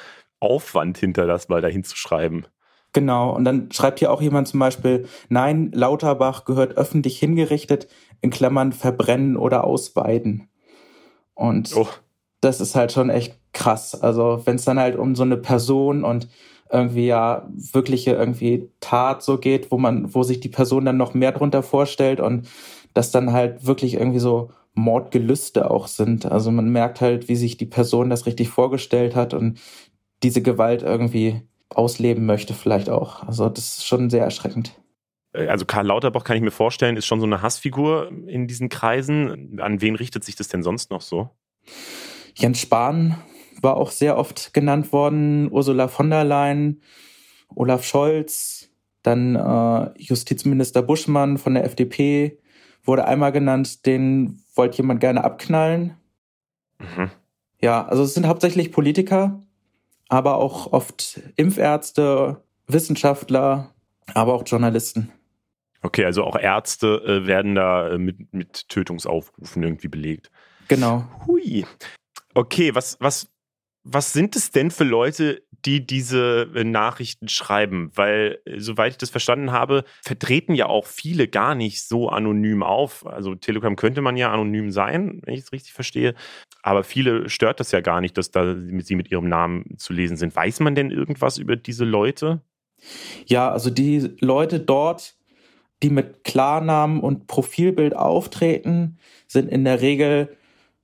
Aufwand 0.41 0.99
hinter 0.99 1.27
das 1.27 1.49
mal 1.49 1.61
da 1.61 1.69
hinzuschreiben. 1.69 2.47
Genau, 2.95 3.35
und 3.35 3.45
dann 3.45 3.73
schreibt 3.73 4.01
hier 4.01 4.13
auch 4.13 4.21
jemand 4.21 4.49
zum 4.49 4.61
Beispiel, 4.61 5.09
nein, 5.31 5.71
Lauterbach 5.73 6.45
gehört 6.45 6.77
öffentlich 6.77 7.19
hingerichtet, 7.19 7.89
in 8.21 8.29
Klammern 8.29 8.73
verbrennen 8.73 9.39
oder 9.39 9.65
ausweiden. 9.65 10.49
Und 11.35 11.75
oh 11.75 11.89
das 12.43 12.61
ist 12.61 12.75
halt 12.75 12.93
schon 12.93 13.09
echt 13.09 13.39
krass. 13.55 14.01
Also 14.01 14.43
wenn 14.45 14.57
es 14.57 14.65
dann 14.65 14.79
halt 14.79 14.97
um 14.97 15.15
so 15.15 15.23
eine 15.23 15.39
Person 15.39 16.05
und 16.05 16.29
irgendwie 16.71 17.07
ja 17.07 17.49
wirkliche 17.55 18.13
irgendwie 18.13 18.69
Tat 18.81 19.23
so 19.23 19.39
geht, 19.39 19.71
wo 19.71 19.79
man, 19.79 20.13
wo 20.15 20.23
sich 20.23 20.41
die 20.41 20.49
Person 20.49 20.85
dann 20.85 20.97
noch 20.97 21.15
mehr 21.15 21.33
drunter 21.33 21.63
vorstellt 21.63 22.21
und 22.21 22.49
das 22.95 23.11
dann 23.11 23.33
halt 23.33 23.67
wirklich 23.67 23.95
irgendwie 23.95 24.19
so 24.19 24.51
Mordgelüste 24.75 25.71
auch 25.71 25.87
sind. 25.87 26.27
Also 26.27 26.51
man 26.51 26.71
merkt 26.71 27.01
halt, 27.01 27.29
wie 27.29 27.37
sich 27.37 27.59
die 27.59 27.67
Person 27.67 28.11
das 28.11 28.27
richtig 28.27 28.49
vorgestellt 28.49 29.15
hat 29.15 29.35
und 29.35 29.61
diese 30.23 30.43
Gewalt 30.43 30.83
irgendwie 30.83 31.43
ausleben 31.69 32.27
möchte 32.27 32.55
vielleicht 32.55 32.91
auch. 32.91 33.23
Also 33.23 33.49
das 33.49 33.79
ist 33.79 33.87
schon 33.87 34.11
sehr 34.11 34.25
erschreckend. 34.25 34.75
Äh, 35.33 35.47
also 35.47 35.65
Karl 35.65 35.87
Lauterbach 35.87 36.25
kann 36.25 36.37
ich 36.37 36.43
mir 36.43 36.51
vorstellen, 36.51 36.97
ist 36.97 37.07
schon 37.07 37.21
so 37.21 37.27
eine 37.27 37.43
Hassfigur 37.43 38.11
in 38.27 38.49
diesen 38.49 38.69
Kreisen. 38.69 39.61
An 39.61 39.81
wen 39.81 39.95
richtet 39.95 40.25
sich 40.25 40.37
das 40.37 40.49
denn 40.49 40.63
sonst 40.63 40.91
noch 40.91 41.03
so? 41.03 41.31
Jens 42.35 42.61
Spahn 42.61 43.17
war 43.61 43.77
auch 43.77 43.91
sehr 43.91 44.19
oft 44.19 44.55
genannt 44.55 44.93
worden, 44.93 45.51
Ursula 45.51 45.89
von 45.89 46.11
der 46.11 46.25
Leyen, 46.25 46.83
Olaf 47.55 47.85
Scholz, 47.85 48.71
dann 49.03 49.37
äh, 49.37 49.91
Justizminister 49.99 50.83
Buschmann 50.83 51.39
von 51.39 51.55
der 51.55 51.65
FDP 51.65 52.39
wurde 52.85 53.05
einmal 53.05 53.33
genannt, 53.33 53.87
den 53.87 54.43
wollte 54.55 54.79
jemand 54.79 55.01
gerne 55.01 55.25
abknallen. 55.25 55.97
Mhm. 56.79 57.11
Ja, 57.61 57.87
also 57.87 58.03
es 58.03 58.15
sind 58.15 58.27
hauptsächlich 58.27 58.73
Politiker, 58.73 59.41
aber 60.09 60.37
auch 60.37 60.73
oft 60.73 61.21
Impfärzte, 61.37 62.43
Wissenschaftler, 62.67 63.73
aber 64.15 64.35
auch 64.35 64.43
Journalisten. 64.47 65.13
Okay, 65.83 66.05
also 66.05 66.25
auch 66.25 66.37
Ärzte 66.37 67.03
äh, 67.07 67.27
werden 67.27 67.55
da 67.55 67.89
äh, 67.91 67.99
mit, 67.99 68.33
mit 68.33 68.69
Tötungsaufrufen 68.69 69.63
irgendwie 69.63 69.89
belegt. 69.89 70.31
Genau. 70.69 71.05
Hui. 71.27 71.65
Okay, 72.35 72.75
was, 72.75 72.97
was, 73.01 73.29
was 73.85 74.13
sind 74.13 74.37
es 74.37 74.51
denn 74.51 74.71
für 74.71 74.85
Leute, 74.85 75.43
die 75.65 75.87
diese 75.87 76.51
äh, 76.55 76.65
Nachrichten 76.65 77.29
schreiben? 77.29 77.91
Weil, 77.95 78.39
äh, 78.45 78.59
soweit 78.59 78.93
ich 78.93 78.99
das 78.99 79.11
verstanden 79.11 79.53
habe, 79.53 79.85
vertreten 80.03 80.55
ja 80.55 80.67
auch 80.67 80.87
viele 80.87 81.29
gar 81.29 81.55
nicht 81.55 81.87
so 81.87 82.09
anonym 82.09 82.63
auf. 82.63 83.07
Also 83.07 83.35
Telegram 83.35 83.77
könnte 83.77 84.01
man 84.01 84.17
ja 84.17 84.33
anonym 84.33 84.71
sein, 84.71 85.21
wenn 85.25 85.35
ich 85.35 85.41
es 85.41 85.53
richtig 85.53 85.73
verstehe. 85.73 86.15
Aber 86.63 86.85
viele 86.85 87.29
stört 87.29 87.61
das 87.61 87.73
ja 87.73 87.81
gar 87.81 88.01
nicht, 88.01 88.17
dass 88.17 88.31
da 88.31 88.55
sie 88.55 88.97
mit 88.97 89.11
ihrem 89.11 89.29
Namen 89.29 89.77
zu 89.79 89.93
lesen 89.93 90.17
sind. 90.17 90.35
Weiß 90.35 90.61
man 90.61 90.75
denn 90.75 90.91
irgendwas 90.91 91.39
über 91.39 91.57
diese 91.57 91.85
Leute? 91.85 92.41
Ja, 93.27 93.51
also 93.51 93.71
die 93.71 94.11
Leute 94.21 94.61
dort, 94.61 95.17
die 95.83 95.91
mit 95.91 96.25
Klarnamen 96.25 97.01
und 97.01 97.27
Profilbild 97.27 97.97
auftreten, 97.97 98.99
sind 99.27 99.51
in 99.51 99.65
der 99.65 99.81
Regel 99.81 100.37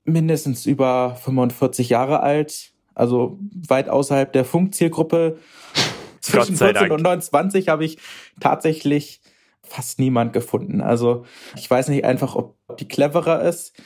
mindestens 0.08 0.66
über 0.66 1.16
45 1.16 1.88
Jahre 1.90 2.20
alt, 2.20 2.72
also 2.94 3.38
weit 3.68 3.88
außerhalb 3.88 4.32
der 4.32 4.44
Funkzielgruppe. 4.44 5.38
Zwischen 6.20 6.56
14 6.56 6.74
Dank. 6.74 6.92
und 6.92 7.02
29 7.02 7.68
habe 7.68 7.84
ich 7.84 7.98
tatsächlich 8.40 9.20
fast 9.62 9.98
niemand 9.98 10.32
gefunden. 10.32 10.80
Also 10.80 11.24
ich 11.56 11.70
weiß 11.70 11.88
nicht 11.88 12.04
einfach, 12.04 12.34
ob 12.34 12.56
die 12.78 12.88
cleverer 12.88 13.42
ist. 13.42 13.80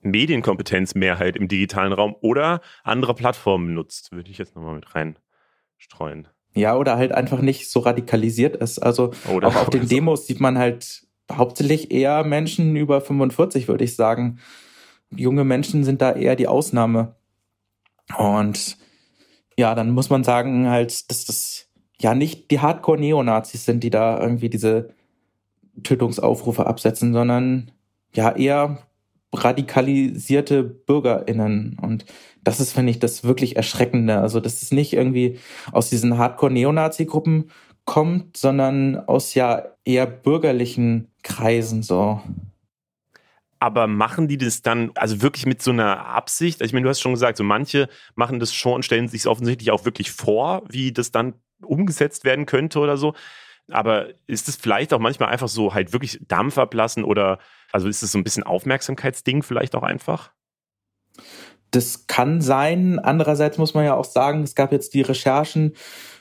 Medienkompetenzmehrheit 0.00 1.36
im 1.36 1.48
digitalen 1.48 1.92
Raum 1.92 2.16
oder 2.20 2.60
andere 2.82 3.14
Plattformen 3.14 3.74
nutzt, 3.74 4.12
würde 4.12 4.30
ich 4.30 4.38
jetzt 4.38 4.54
nochmal 4.54 4.74
mit 4.74 4.86
reinstreuen. 4.94 6.28
Ja, 6.54 6.76
oder 6.76 6.96
halt 6.96 7.12
einfach 7.12 7.40
nicht 7.40 7.70
so 7.70 7.80
radikalisiert 7.80 8.56
ist. 8.56 8.78
Also 8.78 9.12
oder 9.32 9.48
auch 9.48 9.56
auf 9.56 9.70
den 9.70 9.88
Demos 9.88 10.26
sieht 10.26 10.40
man 10.40 10.58
halt 10.58 11.06
hauptsächlich 11.30 11.90
eher 11.90 12.24
Menschen 12.24 12.74
über 12.74 13.00
45, 13.00 13.68
würde 13.68 13.84
ich 13.84 13.96
sagen 13.96 14.40
junge 15.14 15.44
Menschen 15.44 15.84
sind 15.84 16.02
da 16.02 16.12
eher 16.12 16.36
die 16.36 16.48
Ausnahme. 16.48 17.14
Und 18.16 18.76
ja, 19.56 19.74
dann 19.74 19.90
muss 19.90 20.10
man 20.10 20.24
sagen 20.24 20.68
halt, 20.68 21.10
dass 21.10 21.24
das 21.24 21.68
ja 22.00 22.14
nicht 22.14 22.50
die 22.50 22.60
Hardcore-Neonazis 22.60 23.64
sind, 23.64 23.82
die 23.82 23.90
da 23.90 24.20
irgendwie 24.20 24.48
diese 24.48 24.90
Tötungsaufrufe 25.82 26.66
absetzen, 26.66 27.12
sondern 27.12 27.70
ja 28.14 28.30
eher 28.30 28.78
radikalisierte 29.32 30.62
BürgerInnen. 30.62 31.78
Und 31.80 32.06
das 32.42 32.60
ist, 32.60 32.72
finde 32.72 32.90
ich, 32.90 32.98
das 32.98 33.24
wirklich 33.24 33.56
Erschreckende. 33.56 34.18
Also, 34.18 34.40
dass 34.40 34.62
es 34.62 34.72
nicht 34.72 34.92
irgendwie 34.92 35.38
aus 35.72 35.90
diesen 35.90 36.18
Hardcore-Neonazi-Gruppen 36.18 37.50
kommt, 37.84 38.36
sondern 38.36 38.96
aus 38.96 39.34
ja 39.34 39.64
eher 39.84 40.06
bürgerlichen 40.06 41.08
Kreisen 41.22 41.82
so. 41.82 42.20
Aber 43.60 43.86
machen 43.86 44.28
die 44.28 44.38
das 44.38 44.62
dann, 44.62 44.92
also 44.94 45.20
wirklich 45.20 45.46
mit 45.46 45.62
so 45.62 45.72
einer 45.72 46.06
Absicht? 46.06 46.62
Ich 46.62 46.72
meine, 46.72 46.84
du 46.84 46.90
hast 46.90 47.00
schon 47.00 47.14
gesagt, 47.14 47.38
so 47.38 47.44
manche 47.44 47.88
machen 48.14 48.38
das 48.38 48.54
schon, 48.54 48.82
stellen 48.82 49.08
sich 49.08 49.26
offensichtlich 49.26 49.70
auch 49.70 49.84
wirklich 49.84 50.12
vor, 50.12 50.62
wie 50.68 50.92
das 50.92 51.10
dann 51.10 51.34
umgesetzt 51.62 52.24
werden 52.24 52.46
könnte 52.46 52.78
oder 52.78 52.96
so. 52.96 53.14
Aber 53.70 54.08
ist 54.26 54.48
es 54.48 54.56
vielleicht 54.56 54.94
auch 54.94 55.00
manchmal 55.00 55.28
einfach 55.28 55.48
so 55.48 55.74
halt 55.74 55.92
wirklich 55.92 56.20
Dampf 56.26 56.56
ablassen 56.56 57.04
oder 57.04 57.38
also 57.72 57.88
ist 57.88 58.02
es 58.02 58.12
so 58.12 58.18
ein 58.18 58.24
bisschen 58.24 58.44
Aufmerksamkeitsding 58.44 59.42
vielleicht 59.42 59.74
auch 59.74 59.82
einfach? 59.82 60.32
Das 61.70 62.06
kann 62.06 62.40
sein. 62.40 62.98
Andererseits 62.98 63.58
muss 63.58 63.74
man 63.74 63.84
ja 63.84 63.94
auch 63.94 64.04
sagen, 64.04 64.42
es 64.42 64.54
gab 64.54 64.72
jetzt 64.72 64.94
die 64.94 65.02
Recherchen 65.02 65.74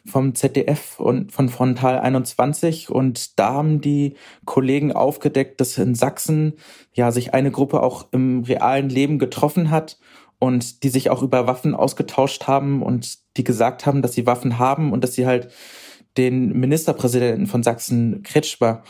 vom 0.06 0.36
ZDF 0.36 1.00
und 1.00 1.32
von 1.32 1.50
Frontal 1.50 2.00
21 2.00 2.90
und 2.90 3.40
da 3.40 3.54
haben 3.54 3.82
die 3.82 4.16
Kollegen 4.46 4.92
aufgedeckt, 4.92 5.60
dass 5.60 5.78
in 5.78 5.96
Sachsen 5.96 6.54
ja 6.94 7.12
sich 7.12 7.34
eine 7.34 7.52
Gruppe 7.52 7.82
auch 7.82 8.08
im 8.12 8.44
realen 8.44 8.90
Leben 8.90 9.20
getroffen 9.20 9.70
hat 9.70 10.00
und 10.40 10.84
die 10.84 10.90
sich 10.90 11.10
auch 11.10 11.24
über 11.24 11.48
Waffen 11.48 11.76
ausgetauscht 11.76 12.48
haben 12.48 12.82
und 12.84 13.18
die 13.38 13.44
gesagt 13.44 13.86
haben, 13.86 14.02
dass 14.02 14.14
sie 14.14 14.26
Waffen 14.26 14.60
haben 14.60 14.94
und 14.94 15.04
dass 15.04 15.14
sie 15.14 15.26
halt 15.26 15.50
den 16.18 16.54
Ministerpräsidenten 16.54 17.48
von 17.48 17.64
Sachsen, 17.64 18.24
Kretschmer, 18.24 18.84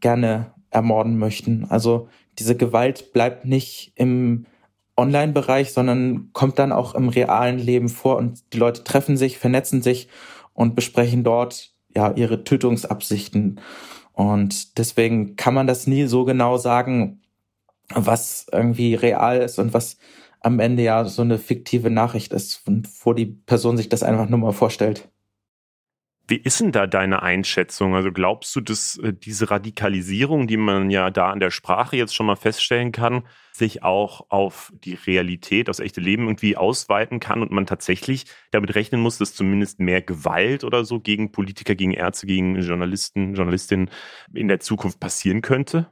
gerne 0.00 0.52
ermorden 0.70 1.18
möchten. 1.18 1.66
Also 1.68 2.08
diese 2.38 2.56
Gewalt 2.56 3.12
bleibt 3.12 3.44
nicht 3.44 3.92
im 3.94 4.46
Online-Bereich, 4.96 5.72
sondern 5.72 6.30
kommt 6.32 6.58
dann 6.58 6.72
auch 6.72 6.94
im 6.94 7.08
realen 7.08 7.58
Leben 7.58 7.88
vor 7.88 8.16
und 8.16 8.52
die 8.52 8.58
Leute 8.58 8.84
treffen 8.84 9.16
sich, 9.16 9.38
vernetzen 9.38 9.82
sich 9.82 10.08
und 10.52 10.74
besprechen 10.74 11.24
dort 11.24 11.72
ja 11.94 12.12
ihre 12.12 12.44
Tötungsabsichten. 12.44 13.60
Und 14.12 14.78
deswegen 14.78 15.36
kann 15.36 15.54
man 15.54 15.66
das 15.66 15.86
nie 15.86 16.06
so 16.06 16.24
genau 16.24 16.56
sagen, 16.56 17.20
was 17.92 18.46
irgendwie 18.52 18.94
real 18.94 19.38
ist 19.38 19.58
und 19.58 19.74
was 19.74 19.98
am 20.40 20.60
Ende 20.60 20.82
ja 20.82 21.04
so 21.04 21.22
eine 21.22 21.38
fiktive 21.38 21.90
Nachricht 21.90 22.32
ist, 22.32 22.62
wo 23.02 23.12
die 23.12 23.26
Person 23.26 23.76
sich 23.76 23.88
das 23.88 24.02
einfach 24.02 24.28
nur 24.28 24.38
mal 24.38 24.52
vorstellt. 24.52 25.08
Wie 26.26 26.36
ist 26.36 26.60
denn 26.60 26.72
da 26.72 26.86
deine 26.86 27.22
Einschätzung? 27.22 27.94
Also 27.94 28.10
glaubst 28.10 28.56
du, 28.56 28.62
dass 28.62 28.96
äh, 28.96 29.12
diese 29.12 29.50
Radikalisierung, 29.50 30.46
die 30.46 30.56
man 30.56 30.88
ja 30.88 31.10
da 31.10 31.30
an 31.30 31.40
der 31.40 31.50
Sprache 31.50 31.96
jetzt 31.96 32.14
schon 32.14 32.24
mal 32.24 32.36
feststellen 32.36 32.92
kann, 32.92 33.26
sich 33.52 33.82
auch 33.82 34.26
auf 34.30 34.72
die 34.84 34.94
Realität, 34.94 35.68
aufs 35.68 35.80
echte 35.80 36.00
Leben 36.00 36.24
irgendwie 36.24 36.56
ausweiten 36.56 37.20
kann 37.20 37.42
und 37.42 37.50
man 37.50 37.66
tatsächlich 37.66 38.24
damit 38.52 38.74
rechnen 38.74 39.02
muss, 39.02 39.18
dass 39.18 39.34
zumindest 39.34 39.80
mehr 39.80 40.00
Gewalt 40.00 40.64
oder 40.64 40.84
so 40.86 40.98
gegen 40.98 41.30
Politiker, 41.30 41.74
gegen 41.74 41.92
Ärzte, 41.92 42.26
gegen 42.26 42.58
Journalisten, 42.58 43.34
Journalistinnen 43.34 43.90
in 44.32 44.48
der 44.48 44.60
Zukunft 44.60 45.00
passieren 45.00 45.42
könnte? 45.42 45.90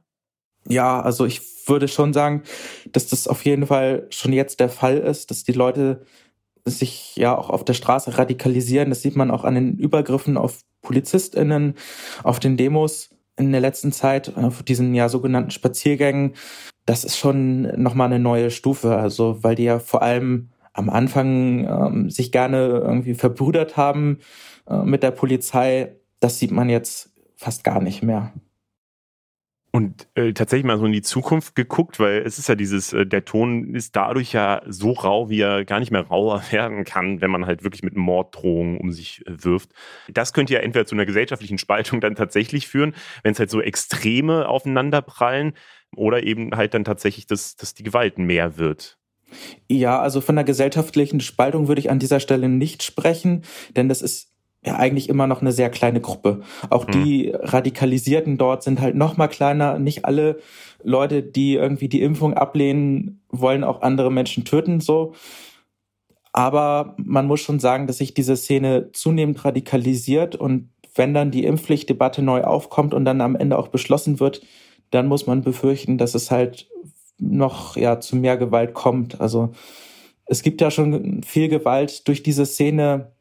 Ja, 0.66 1.00
also 1.00 1.26
ich 1.26 1.42
würde 1.68 1.88
schon 1.88 2.12
sagen, 2.12 2.42
dass 2.90 3.06
das 3.08 3.28
auf 3.28 3.44
jeden 3.44 3.66
Fall 3.66 4.06
schon 4.10 4.32
jetzt 4.32 4.60
der 4.60 4.68
Fall 4.68 4.98
ist, 4.98 5.30
dass 5.30 5.44
die 5.44 5.52
Leute 5.52 6.06
sich 6.64 7.16
ja 7.16 7.36
auch 7.36 7.50
auf 7.50 7.64
der 7.64 7.74
Straße 7.74 8.18
radikalisieren. 8.18 8.90
Das 8.90 9.02
sieht 9.02 9.16
man 9.16 9.30
auch 9.30 9.44
an 9.44 9.54
den 9.54 9.76
Übergriffen 9.76 10.36
auf 10.36 10.60
PolizistInnen, 10.82 11.74
auf 12.22 12.40
den 12.40 12.56
Demos 12.56 13.10
in 13.36 13.52
der 13.52 13.60
letzten 13.60 13.92
Zeit, 13.92 14.36
auf 14.36 14.62
diesen 14.62 14.94
ja 14.94 15.08
sogenannten 15.08 15.50
Spaziergängen. 15.50 16.34
Das 16.86 17.04
ist 17.04 17.16
schon 17.16 17.62
nochmal 17.80 18.06
eine 18.06 18.18
neue 18.18 18.50
Stufe. 18.50 18.96
Also, 18.96 19.42
weil 19.42 19.54
die 19.54 19.64
ja 19.64 19.78
vor 19.78 20.02
allem 20.02 20.50
am 20.72 20.90
Anfang 20.90 21.66
ähm, 21.66 22.10
sich 22.10 22.32
gerne 22.32 22.82
irgendwie 22.84 23.14
verbrüdert 23.14 23.76
haben 23.76 24.18
äh, 24.68 24.82
mit 24.82 25.02
der 25.02 25.10
Polizei. 25.10 25.96
Das 26.20 26.38
sieht 26.38 26.50
man 26.50 26.68
jetzt 26.68 27.12
fast 27.36 27.64
gar 27.64 27.80
nicht 27.82 28.02
mehr. 28.02 28.32
Und 29.74 30.06
äh, 30.14 30.34
tatsächlich 30.34 30.66
mal 30.66 30.78
so 30.78 30.84
in 30.84 30.92
die 30.92 31.00
Zukunft 31.00 31.54
geguckt, 31.54 31.98
weil 31.98 32.18
es 32.26 32.38
ist 32.38 32.46
ja 32.46 32.54
dieses, 32.54 32.92
äh, 32.92 33.06
der 33.06 33.24
Ton 33.24 33.74
ist 33.74 33.96
dadurch 33.96 34.32
ja 34.32 34.60
so 34.66 34.92
rau, 34.92 35.30
wie 35.30 35.40
er 35.40 35.64
gar 35.64 35.80
nicht 35.80 35.90
mehr 35.90 36.02
rauer 36.02 36.42
werden 36.50 36.84
kann, 36.84 37.22
wenn 37.22 37.30
man 37.30 37.46
halt 37.46 37.64
wirklich 37.64 37.82
mit 37.82 37.96
Morddrohungen 37.96 38.78
um 38.78 38.92
sich 38.92 39.26
äh, 39.26 39.44
wirft. 39.44 39.70
Das 40.12 40.34
könnte 40.34 40.52
ja 40.52 40.60
entweder 40.60 40.84
zu 40.84 40.94
einer 40.94 41.06
gesellschaftlichen 41.06 41.56
Spaltung 41.56 42.00
dann 42.02 42.16
tatsächlich 42.16 42.68
führen, 42.68 42.94
wenn 43.22 43.32
es 43.32 43.38
halt 43.38 43.50
so 43.50 43.62
Extreme 43.62 44.46
aufeinanderprallen, 44.46 45.54
oder 45.96 46.22
eben 46.22 46.56
halt 46.56 46.74
dann 46.74 46.84
tatsächlich, 46.84 47.26
dass, 47.26 47.56
dass 47.56 47.74
die 47.74 47.82
Gewalt 47.82 48.18
mehr 48.18 48.56
wird. 48.56 48.98
Ja, 49.68 50.00
also 50.00 50.20
von 50.20 50.36
der 50.36 50.44
gesellschaftlichen 50.44 51.20
Spaltung 51.20 51.68
würde 51.68 51.80
ich 51.80 51.90
an 51.90 51.98
dieser 51.98 52.20
Stelle 52.20 52.48
nicht 52.48 52.82
sprechen, 52.82 53.42
denn 53.76 53.88
das 53.88 54.02
ist 54.02 54.31
ja 54.64 54.76
eigentlich 54.76 55.08
immer 55.08 55.26
noch 55.26 55.40
eine 55.40 55.52
sehr 55.52 55.70
kleine 55.70 56.00
Gruppe. 56.00 56.42
Auch 56.70 56.86
mhm. 56.86 56.92
die 56.92 57.32
Radikalisierten 57.34 58.38
dort 58.38 58.62
sind 58.62 58.80
halt 58.80 58.94
noch 58.94 59.16
mal 59.16 59.28
kleiner. 59.28 59.78
Nicht 59.78 60.04
alle 60.04 60.38
Leute, 60.82 61.22
die 61.22 61.54
irgendwie 61.54 61.88
die 61.88 62.02
Impfung 62.02 62.34
ablehnen, 62.34 63.22
wollen 63.30 63.64
auch 63.64 63.82
andere 63.82 64.12
Menschen 64.12 64.44
töten, 64.44 64.80
so. 64.80 65.14
Aber 66.32 66.94
man 66.96 67.26
muss 67.26 67.40
schon 67.40 67.58
sagen, 67.58 67.86
dass 67.86 67.98
sich 67.98 68.14
diese 68.14 68.36
Szene 68.36 68.90
zunehmend 68.92 69.44
radikalisiert 69.44 70.34
und 70.34 70.70
wenn 70.94 71.14
dann 71.14 71.30
die 71.30 71.44
Impfpflichtdebatte 71.44 72.22
neu 72.22 72.42
aufkommt 72.42 72.94
und 72.94 73.04
dann 73.04 73.20
am 73.20 73.36
Ende 73.36 73.58
auch 73.58 73.68
beschlossen 73.68 74.20
wird, 74.20 74.42
dann 74.90 75.08
muss 75.08 75.26
man 75.26 75.42
befürchten, 75.42 75.98
dass 75.98 76.14
es 76.14 76.30
halt 76.30 76.68
noch 77.18 77.76
ja 77.76 78.00
zu 78.00 78.16
mehr 78.16 78.36
Gewalt 78.36 78.74
kommt. 78.74 79.20
Also 79.20 79.52
es 80.26 80.42
gibt 80.42 80.60
ja 80.60 80.70
schon 80.70 81.22
viel 81.22 81.48
Gewalt 81.48 82.06
durch 82.08 82.22
diese 82.22 82.46
Szene 82.46 83.11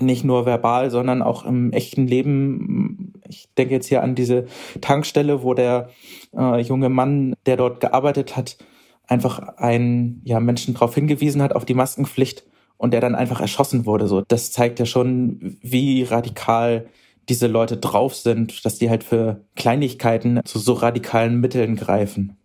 nicht 0.00 0.24
nur 0.24 0.46
verbal, 0.46 0.90
sondern 0.90 1.22
auch 1.22 1.44
im 1.44 1.72
echten 1.72 2.06
Leben. 2.06 3.12
Ich 3.28 3.48
denke 3.56 3.74
jetzt 3.74 3.86
hier 3.86 4.02
an 4.02 4.14
diese 4.14 4.46
Tankstelle, 4.80 5.42
wo 5.42 5.54
der 5.54 5.90
äh, 6.36 6.60
junge 6.60 6.88
Mann, 6.88 7.34
der 7.46 7.56
dort 7.56 7.80
gearbeitet 7.80 8.36
hat, 8.36 8.58
einfach 9.06 9.38
einen 9.56 10.20
ja, 10.24 10.40
Menschen 10.40 10.74
darauf 10.74 10.94
hingewiesen 10.94 11.42
hat, 11.42 11.54
auf 11.54 11.64
die 11.64 11.74
Maskenpflicht 11.74 12.44
und 12.76 12.92
der 12.92 13.00
dann 13.00 13.14
einfach 13.14 13.40
erschossen 13.40 13.86
wurde. 13.86 14.08
So, 14.08 14.22
das 14.26 14.50
zeigt 14.52 14.78
ja 14.78 14.86
schon, 14.86 15.58
wie 15.62 16.02
radikal 16.02 16.88
diese 17.28 17.46
Leute 17.46 17.76
drauf 17.76 18.14
sind, 18.14 18.64
dass 18.64 18.78
die 18.78 18.90
halt 18.90 19.02
für 19.04 19.44
Kleinigkeiten 19.56 20.40
zu 20.44 20.58
so 20.58 20.74
radikalen 20.74 21.40
Mitteln 21.40 21.76
greifen. 21.76 22.36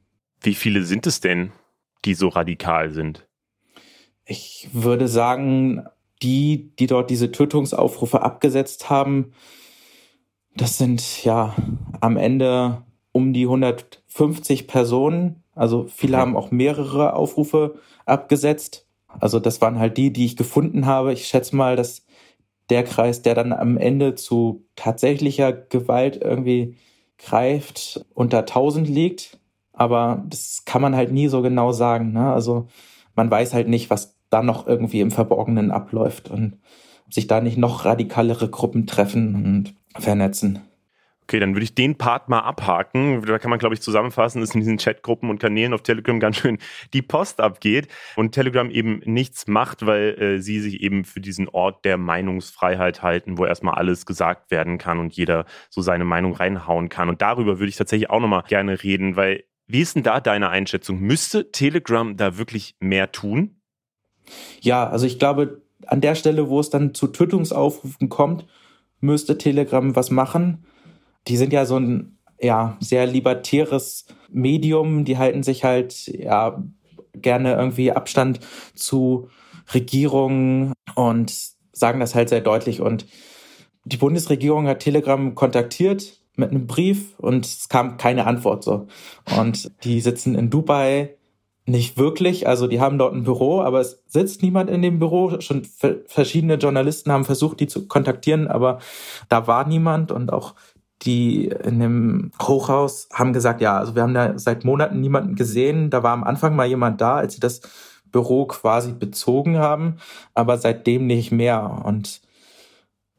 Wie 0.42 0.56
viele 0.56 0.84
sind 0.84 1.06
es 1.06 1.20
denn, 1.20 1.52
die 2.06 2.16
so 2.16 2.30
radikal 2.30 2.92
sind? 2.92 3.28
Ich 4.26 4.70
würde 4.74 5.08
sagen, 5.08 5.86
die, 6.22 6.72
die 6.78 6.88
dort 6.88 7.10
diese 7.10 7.32
Tötungsaufrufe 7.32 8.22
abgesetzt 8.22 8.90
haben, 8.90 9.34
das 10.56 10.78
sind 10.78 11.24
ja 11.24 11.56
am 12.02 12.18
Ende 12.18 12.84
um 13.12 13.34
die 13.34 13.44
150 13.44 14.68
Personen. 14.68 15.44
Also 15.56 15.86
viele 15.88 16.18
haben 16.18 16.36
auch 16.36 16.52
mehrere 16.52 17.14
Aufrufe 17.14 17.76
abgesetzt. 18.06 18.88
Also 19.20 19.40
das 19.40 19.62
waren 19.62 19.80
halt 19.80 19.98
die, 19.98 20.14
die 20.14 20.26
ich 20.26 20.38
gefunden 20.38 20.86
habe. 20.86 21.14
Ich 21.14 21.28
schätze 21.28 21.56
mal, 21.56 21.76
dass 21.76 22.06
der 22.70 22.84
Kreis, 22.84 23.22
der 23.22 23.36
dann 23.36 23.52
am 23.52 23.78
Ende 23.78 24.16
zu 24.16 24.66
tatsächlicher 24.76 25.52
Gewalt 25.52 26.18
irgendwie 26.22 26.78
greift, 27.18 28.06
unter 28.14 28.40
1000 28.40 28.88
liegt. 28.88 29.40
Aber 29.74 30.24
das 30.28 30.64
kann 30.66 30.82
man 30.82 30.96
halt 30.96 31.12
nie 31.12 31.28
so 31.28 31.42
genau 31.42 31.72
sagen. 31.72 32.14
Ne? 32.14 32.32
Also 32.32 32.68
man 33.16 33.30
weiß 33.30 33.54
halt 33.54 33.68
nicht, 33.68 33.90
was 33.90 34.16
da 34.32 34.42
noch 34.42 34.66
irgendwie 34.66 35.02
im 35.02 35.12
Verborgenen 35.12 35.70
abläuft 35.70 36.32
und 36.32 36.58
sich 37.10 37.28
da 37.28 37.42
nicht 37.42 37.58
noch 37.58 37.86
radikalere 37.86 38.50
Gruppen 38.50 38.88
treffen 38.88 39.36
und 39.36 39.76
vernetzen. 40.02 40.62
Okay, 41.24 41.40
dann 41.40 41.54
würde 41.54 41.64
ich 41.64 41.76
den 41.76 41.98
Part 41.98 42.28
mal 42.28 42.40
abhaken. 42.40 43.22
Da 43.22 43.40
kann 43.40 43.50
man, 43.50 43.60
glaube 43.60 43.74
ich, 43.76 43.82
zusammenfassen, 43.82 44.42
dass 44.42 44.54
in 44.54 44.60
diesen 44.60 44.78
Chatgruppen 44.78 45.30
und 45.30 45.40
Kanälen 45.40 45.74
auf 45.74 45.82
Telegram 45.82 46.20
ganz 46.20 46.38
schön 46.38 46.58
die 46.94 47.02
Post 47.02 47.40
abgeht 47.40 47.88
und 48.18 48.34
Telegram 48.34 48.70
eben 48.70 49.02
nichts 49.06 49.48
macht, 49.48 49.86
weil 49.86 50.20
äh, 50.20 50.42
sie 50.42 50.60
sich 50.60 50.82
eben 50.82 51.06
für 51.06 51.22
diesen 51.22 51.48
Ort 51.48 51.86
der 51.86 51.98
Meinungsfreiheit 51.98 53.02
halten, 53.02 53.38
wo 53.38 53.46
erstmal 53.46 53.76
alles 53.76 54.06
gesagt 54.06 54.52
werden 54.52 54.78
kann 54.78 55.00
und 55.00 55.14
jeder 55.14 55.46
so 55.70 55.82
seine 55.82 56.04
Meinung 56.04 56.34
reinhauen 56.34 56.90
kann. 56.90 57.08
Und 57.08 57.22
darüber 57.22 57.60
würde 57.60 57.70
ich 57.70 57.78
tatsächlich 57.78 58.10
auch 58.10 58.20
nochmal 58.20 58.44
gerne 58.48 58.84
reden, 58.84 59.16
weil 59.16 59.46
wie 59.68 59.80
ist 59.80 59.96
denn 59.96 60.04
da 60.04 60.20
deine 60.20 60.50
Einschätzung? 60.50 61.00
Müsste 61.00 61.50
Telegram 61.52 62.18
da 62.18 62.38
wirklich 62.38 62.76
mehr 62.82 63.14
tun? 63.14 63.61
Ja, 64.62 64.88
also 64.90 65.06
ich 65.06 65.20
glaube, 65.20 65.62
an 65.88 66.02
der 66.02 66.16
Stelle, 66.16 66.50
wo 66.50 66.60
es 66.60 66.70
dann 66.70 66.94
zu 66.94 67.08
Tötungsaufrufen 67.08 68.10
kommt, 68.10 68.46
müsste 69.00 69.38
Telegram 69.38 69.96
was 69.96 70.12
machen. 70.12 70.66
Die 71.28 71.38
sind 71.38 71.54
ja 71.54 71.66
so 71.66 71.78
ein 71.78 72.18
ja, 72.40 72.78
sehr 72.80 73.06
libertäres 73.08 74.06
Medium. 74.30 75.06
Die 75.06 75.18
halten 75.18 75.44
sich 75.44 75.64
halt 75.64 76.08
ja 76.08 76.64
gerne 77.14 77.54
irgendwie 77.54 77.92
Abstand 77.92 78.40
zu 78.76 79.30
Regierungen 79.74 80.74
und 80.96 81.34
sagen 81.72 82.00
das 82.00 82.16
halt 82.16 82.30
sehr 82.30 82.42
deutlich. 82.42 82.82
Und 82.82 83.06
die 83.86 83.98
Bundesregierung 83.98 84.68
hat 84.68 84.80
Telegram 84.80 85.34
kontaktiert 85.36 86.22
mit 86.36 86.52
einem 86.52 86.68
Brief 86.68 87.18
und 87.20 87.46
es 87.46 87.70
kam 87.70 87.98
keine 87.98 88.26
Antwort 88.26 88.64
so. 88.64 88.88
Und 89.38 89.72
die 89.84 90.02
sitzen 90.02 90.36
in 90.36 90.50
Dubai 90.50 91.16
nicht 91.66 91.98
wirklich, 91.98 92.48
also 92.48 92.68
die 92.68 92.82
haben 92.82 92.98
dort 92.98 93.14
ein 93.14 93.24
Büro, 93.24 93.62
aber 93.62 93.80
es 93.80 94.02
sitzt 94.08 94.42
niemand 94.42 94.70
in 94.70 94.82
dem 94.82 95.00
Büro. 95.00 95.40
Schon 95.42 95.64
verschiedene 96.08 96.56
Journalisten 96.56 97.12
haben 97.12 97.26
versucht, 97.26 97.60
die 97.60 97.68
zu 97.68 97.88
kontaktieren, 97.88 98.48
aber 98.48 98.80
da 99.30 99.48
war 99.48 99.68
niemand 99.68 100.12
und 100.12 100.34
auch 100.34 100.56
die 101.04 101.48
in 101.48 101.80
dem 101.80 102.32
Hochhaus 102.42 103.10
haben 103.12 103.34
gesagt, 103.34 103.62
ja, 103.62 103.78
also 103.78 103.96
wir 103.96 104.04
haben 104.04 104.14
da 104.14 104.38
seit 104.38 104.66
Monaten 104.66 105.02
niemanden 105.02 105.36
gesehen. 105.36 105.90
Da 105.90 106.04
war 106.04 106.14
am 106.14 106.24
Anfang 106.24 106.56
mal 106.56 106.68
jemand 106.68 107.02
da, 107.02 107.16
als 107.16 107.34
sie 107.34 107.40
das 107.40 107.62
Büro 108.12 108.46
quasi 108.46 108.92
bezogen 108.92 109.58
haben, 109.58 109.98
aber 110.34 110.58
seitdem 110.58 111.08
nicht 111.08 111.32
mehr. 111.32 111.82
Und 111.86 112.22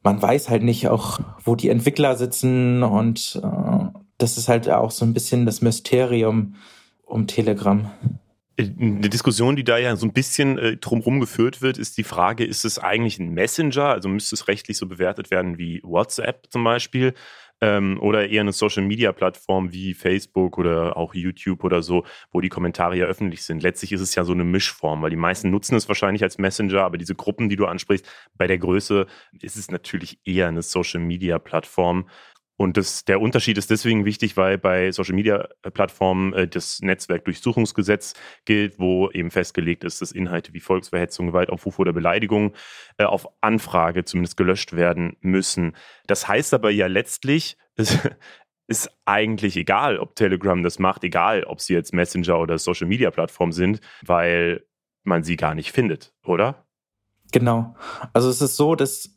man 0.03 0.21
weiß 0.21 0.49
halt 0.49 0.63
nicht 0.63 0.89
auch, 0.89 1.21
wo 1.45 1.57
die 1.57 1.71
Entwickler 1.71 2.17
sitzen 2.17 2.83
und 2.83 3.41
äh, 3.43 3.99
das 4.19 4.39
ist 4.39 4.49
halt 4.49 4.69
auch 4.71 4.91
so 4.91 5.05
ein 5.05 5.15
bisschen 5.15 5.47
das 5.47 5.63
Mysterium 5.63 6.55
um 7.05 7.27
Telegram. 7.27 7.91
Eine 8.59 9.09
Diskussion, 9.09 9.57
die 9.57 9.65
da 9.65 9.79
ja 9.79 9.97
so 9.97 10.07
ein 10.07 10.13
bisschen 10.13 10.59
äh, 10.59 10.77
drumherum 10.77 11.21
geführt 11.21 11.63
wird, 11.63 11.79
ist 11.79 11.97
die 11.97 12.05
Frage, 12.05 12.45
ist 12.45 12.65
es 12.65 12.79
eigentlich 12.79 13.19
ein 13.19 13.31
Messenger? 13.31 13.87
Also 13.87 14.09
müsste 14.09 14.35
es 14.35 14.49
rechtlich 14.49 14.77
so 14.77 14.87
bewertet 14.87 15.31
werden 15.31 15.59
wie 15.59 15.81
WhatsApp 15.83 16.47
zum 16.51 16.65
Beispiel? 16.65 17.15
ähm, 17.63 17.99
oder 18.01 18.29
eher 18.29 18.41
eine 18.41 18.53
Social-Media-Plattform 18.53 19.73
wie 19.73 19.95
Facebook 19.95 20.59
oder 20.59 20.97
auch 20.97 21.15
YouTube 21.15 21.63
oder 21.63 21.81
so, 21.81 22.05
wo 22.33 22.41
die 22.41 22.49
Kommentare 22.49 22.97
ja 22.97 23.07
öffentlich 23.07 23.45
sind. 23.45 23.63
Letztlich 23.63 23.93
ist 23.93 24.01
es 24.01 24.15
ja 24.17 24.25
so 24.25 24.33
eine 24.33 24.45
Mischform, 24.45 25.01
weil 25.01 25.11
die 25.11 25.17
meisten 25.17 25.51
nutzen 25.51 25.77
es 25.77 25.89
wahrscheinlich 25.89 26.25
als 26.25 26.39
Messenger, 26.39 26.83
aber 26.83 26.99
diese 26.99 27.15
Gruppen, 27.15 27.49
die 27.49 27.57
du 27.57 27.67
ansprichst, 27.67 28.05
bei 28.37 28.49
der 28.49 28.59
Größe 28.59 29.07
ist 29.41 29.57
es 29.57 29.71
natürlich 29.71 30.19
eher 30.25 30.49
eine 30.49 30.63
Social-Media-Plattform. 30.63 32.09
Und 32.57 32.77
das, 32.77 33.05
der 33.05 33.21
Unterschied 33.21 33.59
ist 33.59 33.71
deswegen 33.71 34.05
wichtig, 34.05 34.37
weil 34.37 34.59
bei 34.59 34.93
Social 34.93 35.15
Media 35.15 35.49
Plattformen 35.73 36.33
äh, 36.35 36.47
das 36.47 36.81
Netzwerkdurchsuchungsgesetz 36.81 38.15
gilt, 38.45 38.79
wo 38.79 39.11
eben 39.11 39.31
festgelegt 39.31 39.85
ist, 39.85 40.01
dass 40.01 40.13
Inhalte 40.13 40.53
wie 40.53 40.61
Volksverhetzung, 40.61 41.29
Gewaltaufruf 41.29 41.79
oder 41.79 41.93
Beleidigung 41.93 42.55
äh, 42.99 43.05
auf 43.05 43.27
Anfrage 43.41 44.05
zumindest 44.05 44.37
gelöscht 44.37 44.75
werden 44.75 45.17
müssen. 45.21 45.75
Das 46.07 46.29
heißt 46.29 46.55
aber 46.55 46.71
ja 46.71 46.87
letztlich, 46.87 47.57
es 47.77 47.99
ist 48.67 48.91
eigentlich 49.07 49.57
egal, 49.57 49.99
ob 49.99 50.15
Telegram 50.15 50.63
das 50.63 50.79
macht, 50.79 51.05
egal, 51.05 51.45
ob 51.45 51.61
sie 51.61 51.75
jetzt 51.75 51.93
Messenger 51.93 52.39
oder 52.39 52.59
Social 52.59 52.87
Media 52.87 53.11
Plattform 53.11 53.53
sind, 53.53 53.81
weil 54.05 54.65
man 55.05 55.25
sie 55.25 55.37
gar 55.37 55.55
nicht 55.55 55.73
findet, 55.73 56.15
oder? 56.25 56.67
Genau. 57.33 57.75
Also 58.13 58.29
es 58.29 58.41
ist 58.41 58.57
so, 58.57 58.75
dass 58.75 59.15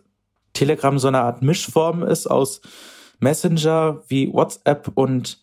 Telegram 0.53 0.97
so 0.97 1.09
eine 1.09 1.21
Art 1.21 1.41
Mischform 1.41 2.01
ist 2.01 2.27
aus 2.27 2.61
Messenger 3.19 4.03
wie 4.07 4.31
WhatsApp 4.31 4.91
und 4.95 5.39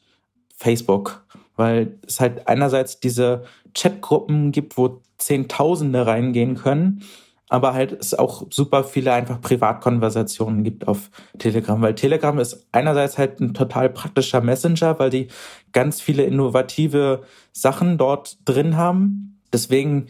Facebook, 0.57 1.25
weil 1.57 1.99
es 2.07 2.21
halt 2.21 2.47
einerseits 2.49 3.01
diese 3.01 3.45
Chatgruppen 3.75 4.53
gibt, 4.53 4.77
wo 4.77 5.01
Zehntausende 5.19 6.07
reingehen 6.07 6.57
können, 6.57 7.03
aber 7.49 7.75
halt 7.75 7.93
es 7.93 8.15
auch 8.15 8.47
super 8.51 8.83
viele 8.83 9.13
einfach 9.13 9.41
Privatkonversationen 9.41 10.65
gibt 10.65 10.89
auf 10.89 11.11
Telegram, 11.39 11.81
weil 11.83 11.95
Telegram 11.95 12.39
ist 12.39 12.67
einerseits 12.73 13.19
halt 13.19 13.41
ein 13.41 13.55
total 13.55 13.91
praktischer 13.91 14.41
Messenger, 14.41 14.99
weil 14.99 15.11
die 15.11 15.29
ganz 15.73 16.01
viele 16.01 16.25
innovative 16.25 17.23
Sachen 17.53 17.99
dort 17.99 18.39
drin 18.47 18.77
haben. 18.77 19.41
Deswegen 19.53 20.07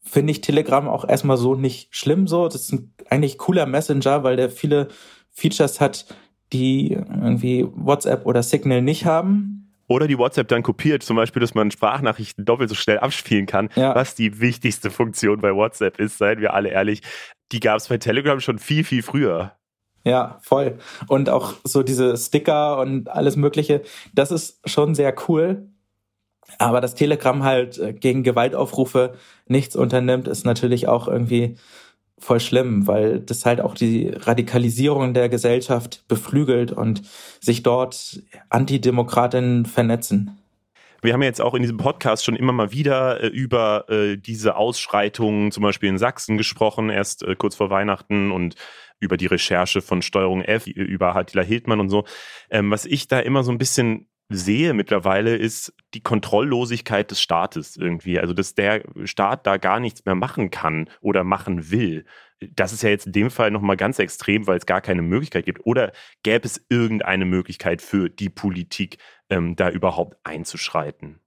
finde 0.00 0.30
ich 0.30 0.40
Telegram 0.40 0.88
auch 0.88 1.08
erstmal 1.08 1.36
so 1.36 1.54
nicht 1.56 1.94
schlimm 1.94 2.28
so. 2.28 2.46
Das 2.46 2.62
ist 2.62 2.72
ein 2.72 2.94
eigentlich 3.10 3.38
cooler 3.38 3.66
Messenger, 3.66 4.22
weil 4.22 4.36
der 4.36 4.48
viele 4.48 4.88
Features 5.30 5.80
hat, 5.80 6.06
die 6.52 6.92
irgendwie 6.92 7.66
WhatsApp 7.74 8.26
oder 8.26 8.42
Signal 8.42 8.82
nicht 8.82 9.04
haben. 9.04 9.72
Oder 9.88 10.06
die 10.06 10.18
WhatsApp 10.18 10.48
dann 10.48 10.62
kopiert, 10.62 11.02
zum 11.02 11.16
Beispiel, 11.16 11.40
dass 11.40 11.54
man 11.54 11.70
Sprachnachrichten 11.70 12.44
doppelt 12.44 12.68
so 12.68 12.74
schnell 12.74 12.98
abspielen 12.98 13.46
kann, 13.46 13.68
ja. 13.74 13.94
was 13.94 14.14
die 14.14 14.40
wichtigste 14.40 14.90
Funktion 14.90 15.40
bei 15.40 15.54
WhatsApp 15.54 15.98
ist, 15.98 16.18
seien 16.18 16.40
wir 16.40 16.54
alle 16.54 16.70
ehrlich. 16.70 17.02
Die 17.50 17.60
gab 17.60 17.76
es 17.76 17.88
bei 17.88 17.98
Telegram 17.98 18.40
schon 18.40 18.58
viel, 18.58 18.84
viel 18.84 19.02
früher. 19.02 19.52
Ja, 20.04 20.38
voll. 20.42 20.78
Und 21.08 21.28
auch 21.28 21.54
so 21.64 21.82
diese 21.82 22.16
Sticker 22.16 22.78
und 22.78 23.08
alles 23.08 23.36
Mögliche, 23.36 23.82
das 24.14 24.30
ist 24.30 24.60
schon 24.68 24.94
sehr 24.94 25.14
cool. 25.28 25.68
Aber 26.58 26.80
dass 26.80 26.94
Telegram 26.94 27.44
halt 27.44 27.78
äh, 27.78 27.92
gegen 27.92 28.22
Gewaltaufrufe 28.22 29.14
nichts 29.46 29.76
unternimmt, 29.76 30.28
ist 30.28 30.44
natürlich 30.44 30.88
auch 30.88 31.08
irgendwie 31.08 31.56
voll 32.22 32.40
schlimm, 32.40 32.86
weil 32.86 33.20
das 33.20 33.44
halt 33.44 33.60
auch 33.60 33.74
die 33.74 34.08
Radikalisierung 34.08 35.12
der 35.12 35.28
Gesellschaft 35.28 36.04
beflügelt 36.06 36.70
und 36.70 37.02
sich 37.40 37.62
dort 37.62 38.22
Antidemokratinnen 38.48 39.66
vernetzen. 39.66 40.38
Wir 41.02 41.14
haben 41.14 41.22
jetzt 41.22 41.40
auch 41.40 41.54
in 41.54 41.62
diesem 41.62 41.78
Podcast 41.78 42.24
schon 42.24 42.36
immer 42.36 42.52
mal 42.52 42.70
wieder 42.70 43.24
äh, 43.24 43.26
über 43.26 43.90
äh, 43.90 44.16
diese 44.16 44.54
Ausschreitungen, 44.54 45.50
zum 45.50 45.64
Beispiel 45.64 45.88
in 45.88 45.98
Sachsen, 45.98 46.38
gesprochen, 46.38 46.90
erst 46.90 47.24
äh, 47.24 47.34
kurz 47.34 47.56
vor 47.56 47.70
Weihnachten 47.70 48.30
und 48.30 48.54
über 49.00 49.16
die 49.16 49.26
Recherche 49.26 49.80
von 49.82 50.00
Steuerung 50.00 50.42
F, 50.42 50.68
über 50.68 51.16
Attila 51.16 51.42
Hildmann 51.42 51.80
und 51.80 51.88
so. 51.88 52.04
Ähm, 52.50 52.70
was 52.70 52.84
ich 52.84 53.08
da 53.08 53.18
immer 53.18 53.42
so 53.42 53.50
ein 53.50 53.58
bisschen 53.58 54.06
sehe 54.28 54.72
mittlerweile, 54.74 55.36
ist 55.36 55.74
die 55.94 56.02
Kontrolllosigkeit 56.02 57.10
des 57.10 57.20
Staates 57.20 57.76
irgendwie. 57.76 58.18
Also, 58.18 58.32
dass 58.34 58.54
der 58.54 58.82
Staat 59.04 59.46
da 59.46 59.56
gar 59.56 59.80
nichts 59.80 60.04
mehr 60.04 60.14
machen 60.14 60.50
kann 60.50 60.88
oder 61.00 61.24
machen 61.24 61.70
will. 61.70 62.04
Das 62.54 62.72
ist 62.72 62.82
ja 62.82 62.90
jetzt 62.90 63.06
in 63.06 63.12
dem 63.12 63.30
Fall 63.30 63.50
nochmal 63.50 63.76
ganz 63.76 63.98
extrem, 63.98 64.46
weil 64.46 64.58
es 64.58 64.66
gar 64.66 64.80
keine 64.80 65.02
Möglichkeit 65.02 65.44
gibt. 65.44 65.64
Oder 65.64 65.92
gäbe 66.22 66.46
es 66.46 66.64
irgendeine 66.68 67.24
Möglichkeit 67.24 67.82
für 67.82 68.08
die 68.08 68.30
Politik, 68.30 68.98
ähm, 69.30 69.54
da 69.54 69.70
überhaupt 69.70 70.16
einzuschreiten? 70.24 71.20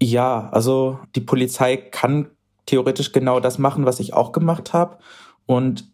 Ja, 0.00 0.48
also 0.50 1.00
die 1.16 1.20
Polizei 1.20 1.76
kann 1.76 2.30
theoretisch 2.66 3.12
genau 3.12 3.40
das 3.40 3.58
machen, 3.58 3.84
was 3.84 3.98
ich 3.98 4.12
auch 4.12 4.30
gemacht 4.30 4.72
habe 4.72 4.98
und 5.46 5.92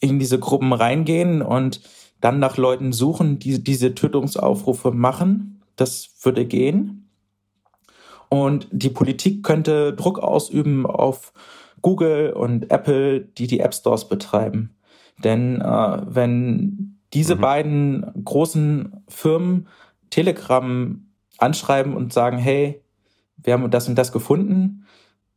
in 0.00 0.18
diese 0.18 0.38
Gruppen 0.38 0.72
reingehen 0.72 1.42
und 1.42 1.80
dann 2.22 2.38
nach 2.38 2.56
Leuten 2.56 2.92
suchen, 2.92 3.38
die 3.38 3.62
diese 3.62 3.94
Tötungsaufrufe 3.94 4.92
machen. 4.92 5.60
Das 5.76 6.14
würde 6.22 6.46
gehen. 6.46 7.10
Und 8.28 8.68
die 8.70 8.88
Politik 8.88 9.42
könnte 9.42 9.92
Druck 9.92 10.18
ausüben 10.18 10.86
auf 10.86 11.34
Google 11.82 12.32
und 12.32 12.70
Apple, 12.70 13.20
die 13.20 13.46
die 13.46 13.60
App 13.60 13.74
Stores 13.74 14.08
betreiben. 14.08 14.74
Denn 15.22 15.60
äh, 15.60 16.02
wenn 16.06 16.98
diese 17.12 17.36
mhm. 17.36 17.40
beiden 17.40 18.24
großen 18.24 19.04
Firmen 19.08 19.68
Telegram 20.10 21.04
anschreiben 21.38 21.94
und 21.94 22.12
sagen, 22.12 22.38
hey, 22.38 22.82
wir 23.36 23.54
haben 23.54 23.70
das 23.70 23.88
und 23.88 23.96
das 23.96 24.12
gefunden, 24.12 24.86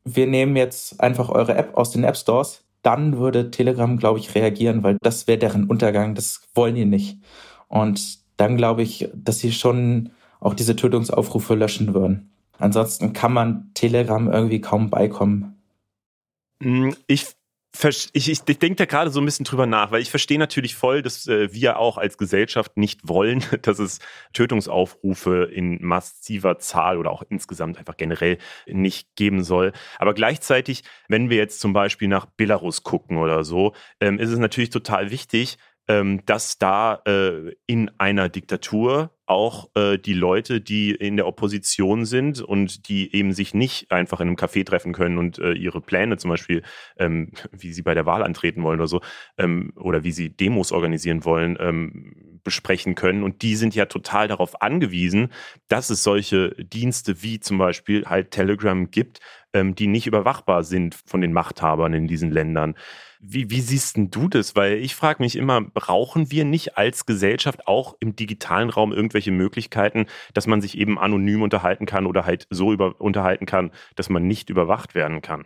wir 0.04 0.28
nehmen 0.28 0.56
jetzt 0.56 1.02
einfach 1.02 1.30
eure 1.30 1.56
App 1.56 1.76
aus 1.76 1.90
den 1.90 2.04
App 2.04 2.16
Stores, 2.16 2.65
dann 2.86 3.18
würde 3.18 3.52
Telegram, 3.52 3.98
glaube 3.98 4.20
ich, 4.20 4.36
reagieren, 4.36 4.84
weil 4.84 4.98
das 5.02 5.28
wäre 5.28 5.40
deren 5.40 5.66
Untergang. 5.66 6.14
Das 6.14 6.42
wollen 6.54 6.76
die 6.76 6.86
nicht. 6.86 7.18
Und 7.68 8.20
dann 8.38 8.58
glaube 8.58 8.84
ich, 8.84 9.10
dass 9.14 9.40
sie 9.40 9.52
schon 9.52 10.12
auch 10.40 10.54
diese 10.54 10.76
Tötungsaufrufe 10.76 11.56
löschen 11.56 11.94
würden. 11.94 12.30
Ansonsten 12.60 13.14
kann 13.14 13.34
man 13.34 13.72
Telegram 13.74 14.32
irgendwie 14.32 14.62
kaum 14.62 14.90
beikommen. 14.90 15.56
Mm, 16.60 16.92
ich 17.08 17.35
ich, 17.84 18.10
ich, 18.14 18.30
ich 18.30 18.60
denke 18.60 18.76
da 18.76 18.86
gerade 18.86 19.10
so 19.10 19.20
ein 19.20 19.26
bisschen 19.26 19.46
drüber 19.46 19.66
nach, 19.66 19.92
weil 19.92 20.02
ich 20.02 20.10
verstehe 20.10 20.40
natürlich 20.40 20.76
voll, 20.76 21.02
dass 21.02 21.28
äh, 21.28 21.54
wir 21.54 21.80
auch 21.80 21.98
als 21.98 22.18
Gesellschaft 22.18 22.78
nicht 22.78 23.08
wollen, 23.08 23.44
dass 23.62 23.80
es 23.80 24.00
Tötungsaufrufe 24.34 25.46
in 25.46 25.84
massiver 25.84 26.60
Zahl 26.60 26.98
oder 26.98 27.12
auch 27.12 27.24
insgesamt 27.30 27.78
einfach 27.78 27.98
generell 27.98 28.38
nicht 28.68 29.16
geben 29.16 29.44
soll. 29.44 29.74
Aber 30.00 30.14
gleichzeitig, 30.14 30.84
wenn 31.08 31.30
wir 31.30 31.38
jetzt 31.38 31.60
zum 31.60 31.74
Beispiel 31.74 32.08
nach 32.08 32.26
Belarus 32.26 32.84
gucken 32.84 33.18
oder 33.18 33.44
so, 33.44 33.74
ähm, 34.00 34.20
ist 34.20 34.32
es 34.32 34.40
natürlich 34.40 34.70
total 34.70 35.12
wichtig, 35.12 35.58
ähm, 35.88 36.22
dass 36.26 36.58
da 36.58 37.02
äh, 37.06 37.54
in 37.68 37.92
einer 37.98 38.30
Diktatur 38.30 39.12
auch 39.28 39.70
äh, 39.76 39.98
die 39.98 40.14
Leute, 40.14 40.62
die 40.62 40.92
in 40.92 41.16
der 41.16 41.28
Opposition 41.28 42.06
sind 42.06 42.42
und 42.42 42.88
die 42.90 43.16
eben 43.16 43.34
sich 43.34 43.54
nicht 43.54 43.92
einfach 43.92 44.20
in 44.20 44.28
einem 44.28 44.38
Café 44.38 44.66
treffen 44.66 44.94
können 44.94 45.18
und 45.18 45.40
äh, 45.40 45.54
ihre 45.54 45.82
Pläne 45.82 46.18
zum 46.18 46.30
Beispiel, 46.30 46.64
ähm, 46.98 47.32
wie 47.52 47.74
sie 47.74 47.82
bei 47.82 47.94
der 47.94 48.06
Wahl 48.06 48.24
antreten 48.24 48.64
wollen 48.64 48.80
oder 48.80 48.88
so, 48.88 49.02
ähm, 49.38 49.74
oder 49.76 50.04
wie 50.04 50.12
sie 50.12 50.30
Demos 50.30 50.72
organisieren 50.72 51.26
wollen, 51.26 51.58
ähm, 51.60 52.40
besprechen 52.44 52.94
können. 52.94 53.24
Und 53.24 53.42
die 53.42 53.56
sind 53.56 53.74
ja 53.74 53.86
total 53.88 54.28
darauf 54.28 54.62
angewiesen, 54.62 55.34
dass 55.68 55.90
es 55.90 56.04
solche 56.04 56.52
Dienste 56.52 57.24
wie 57.24 57.40
zum 57.40 57.58
Beispiel 57.58 58.06
halt 58.06 58.32
Telegram 58.32 58.92
gibt, 58.92 59.20
die 59.64 59.88
nicht 59.88 60.08
überwachbar 60.08 60.64
sind 60.64 60.96
von 60.96 61.22
den 61.22 61.34
Machthabern 61.34 61.94
in 61.94 62.08
diesen 62.08 62.32
Ländern. 62.32 62.76
Wie, 63.20 63.50
wie 63.50 63.62
siehst 63.62 63.98
du 63.98 64.28
das? 64.28 64.56
Weil 64.56 64.74
ich 64.78 64.96
frage 64.96 65.24
mich 65.24 65.36
immer, 65.36 65.62
brauchen 65.62 66.32
wir 66.32 66.46
nicht 66.46 66.78
als 66.78 67.06
Gesellschaft 67.06 67.68
auch 67.68 67.96
im 68.00 68.16
digitalen 68.16 68.70
Raum 68.70 68.92
irgendwelche 68.92 69.32
Möglichkeiten, 69.32 70.06
dass 70.34 70.48
man 70.48 70.62
sich 70.62 70.78
eben 70.78 71.00
anonym 71.00 71.42
unterhalten 71.42 71.86
kann 71.86 72.06
oder 72.06 72.26
halt 72.26 72.48
so 72.50 72.72
über, 72.72 73.00
unterhalten 73.00 73.46
kann, 73.46 73.72
dass 73.96 74.10
man 74.10 74.28
nicht 74.28 74.50
überwacht 74.50 74.94
werden 74.94 75.22
kann? 75.22 75.46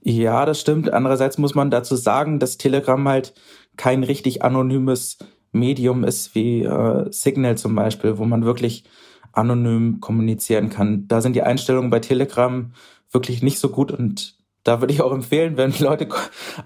Ja, 0.00 0.46
das 0.46 0.60
stimmt. 0.60 0.92
Andererseits 0.92 1.38
muss 1.38 1.54
man 1.54 1.70
dazu 1.70 1.96
sagen, 1.96 2.38
dass 2.38 2.56
Telegram 2.56 3.06
halt 3.08 3.34
kein 3.76 4.02
richtig 4.02 4.42
anonymes 4.42 5.18
Medium 5.52 6.04
ist 6.04 6.34
wie 6.34 6.62
äh, 6.62 7.10
Signal 7.10 7.56
zum 7.56 7.74
Beispiel, 7.74 8.18
wo 8.18 8.24
man 8.24 8.44
wirklich 8.44 8.84
anonym 9.38 10.00
kommunizieren 10.00 10.68
kann. 10.68 11.06
Da 11.08 11.20
sind 11.20 11.34
die 11.34 11.42
Einstellungen 11.42 11.90
bei 11.90 12.00
Telegram 12.00 12.72
wirklich 13.10 13.42
nicht 13.42 13.58
so 13.58 13.70
gut 13.70 13.92
und 13.92 14.36
da 14.64 14.80
würde 14.80 14.92
ich 14.92 15.00
auch 15.00 15.12
empfehlen, 15.12 15.56
wenn 15.56 15.72
Leute 15.78 16.08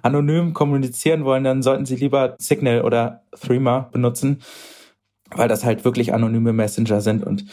anonym 0.02 0.54
kommunizieren 0.54 1.24
wollen, 1.24 1.44
dann 1.44 1.62
sollten 1.62 1.86
sie 1.86 1.96
lieber 1.96 2.34
Signal 2.38 2.82
oder 2.82 3.22
Threema 3.40 3.90
benutzen, 3.92 4.42
weil 5.30 5.48
das 5.48 5.64
halt 5.64 5.84
wirklich 5.84 6.12
anonyme 6.12 6.52
Messenger 6.52 7.00
sind 7.00 7.24
und 7.24 7.44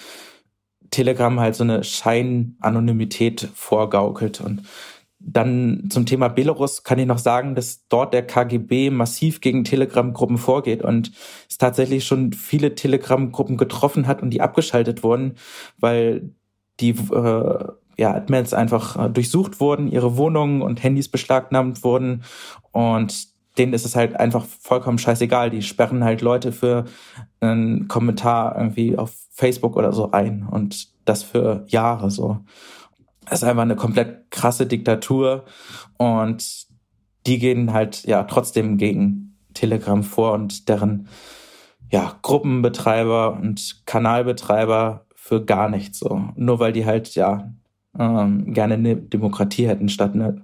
Telegram 0.91 1.39
halt 1.39 1.55
so 1.55 1.63
eine 1.63 1.83
Scheinanonymität 1.83 3.47
vorgaukelt 3.53 4.41
und 4.41 4.63
dann 5.19 5.89
zum 5.89 6.05
Thema 6.05 6.29
Belarus 6.29 6.83
kann 6.83 6.97
ich 6.97 7.05
noch 7.05 7.17
sagen, 7.17 7.53
dass 7.53 7.87
dort 7.89 8.13
der 8.13 8.25
KGB 8.25 8.89
massiv 8.89 9.41
gegen 9.41 9.63
Telegram-Gruppen 9.65 10.37
vorgeht 10.37 10.81
und 10.81 11.11
es 11.49 11.57
tatsächlich 11.57 12.05
schon 12.05 12.31
viele 12.31 12.73
Telegram-Gruppen 12.73 13.57
getroffen 13.57 14.07
hat 14.07 14.21
und 14.21 14.29
die 14.29 14.41
abgeschaltet 14.41 15.03
wurden, 15.03 15.35
weil 15.77 16.31
die 16.79 16.91
äh, 16.91 17.63
ja, 17.97 18.13
Admins 18.13 18.53
einfach 18.53 19.07
äh, 19.07 19.09
durchsucht 19.09 19.59
wurden, 19.59 19.89
ihre 19.89 20.15
Wohnungen 20.15 20.61
und 20.61 20.81
Handys 20.81 21.09
beschlagnahmt 21.09 21.83
wurden 21.83 22.23
und 22.71 23.27
denen 23.57 23.73
ist 23.73 23.85
es 23.85 23.95
halt 23.97 24.15
einfach 24.15 24.45
vollkommen 24.61 24.97
scheißegal. 24.97 25.49
Die 25.49 25.61
sperren 25.61 26.03
halt 26.03 26.21
Leute 26.21 26.53
für 26.53 26.85
einen 27.41 27.89
Kommentar 27.89 28.55
irgendwie 28.55 28.97
auf 28.97 29.13
Facebook 29.31 29.75
oder 29.75 29.91
so 29.91 30.11
ein 30.11 30.47
und 30.49 30.87
das 31.03 31.23
für 31.23 31.65
Jahre 31.67 32.09
so. 32.09 32.39
Das 33.29 33.43
ist 33.43 33.47
einfach 33.47 33.63
eine 33.63 33.75
komplett 33.75 34.31
krasse 34.31 34.65
Diktatur 34.65 35.45
und 35.97 36.67
die 37.27 37.37
gehen 37.37 37.73
halt 37.73 38.03
ja 38.05 38.23
trotzdem 38.23 38.77
gegen 38.77 39.37
Telegram 39.53 40.03
vor 40.03 40.33
und 40.33 40.67
deren 40.67 41.07
ja 41.91 42.17
Gruppenbetreiber 42.21 43.33
und 43.33 43.83
Kanalbetreiber 43.85 45.05
für 45.15 45.43
gar 45.45 45.69
nichts 45.69 45.99
so. 45.99 46.29
Nur 46.35 46.59
weil 46.59 46.73
die 46.73 46.85
halt 46.85 47.13
ja 47.15 47.53
ähm, 47.97 48.53
gerne 48.53 48.75
eine 48.75 48.95
Demokratie 48.95 49.67
hätten 49.67 49.89
statt 49.89 50.13
einer 50.13 50.37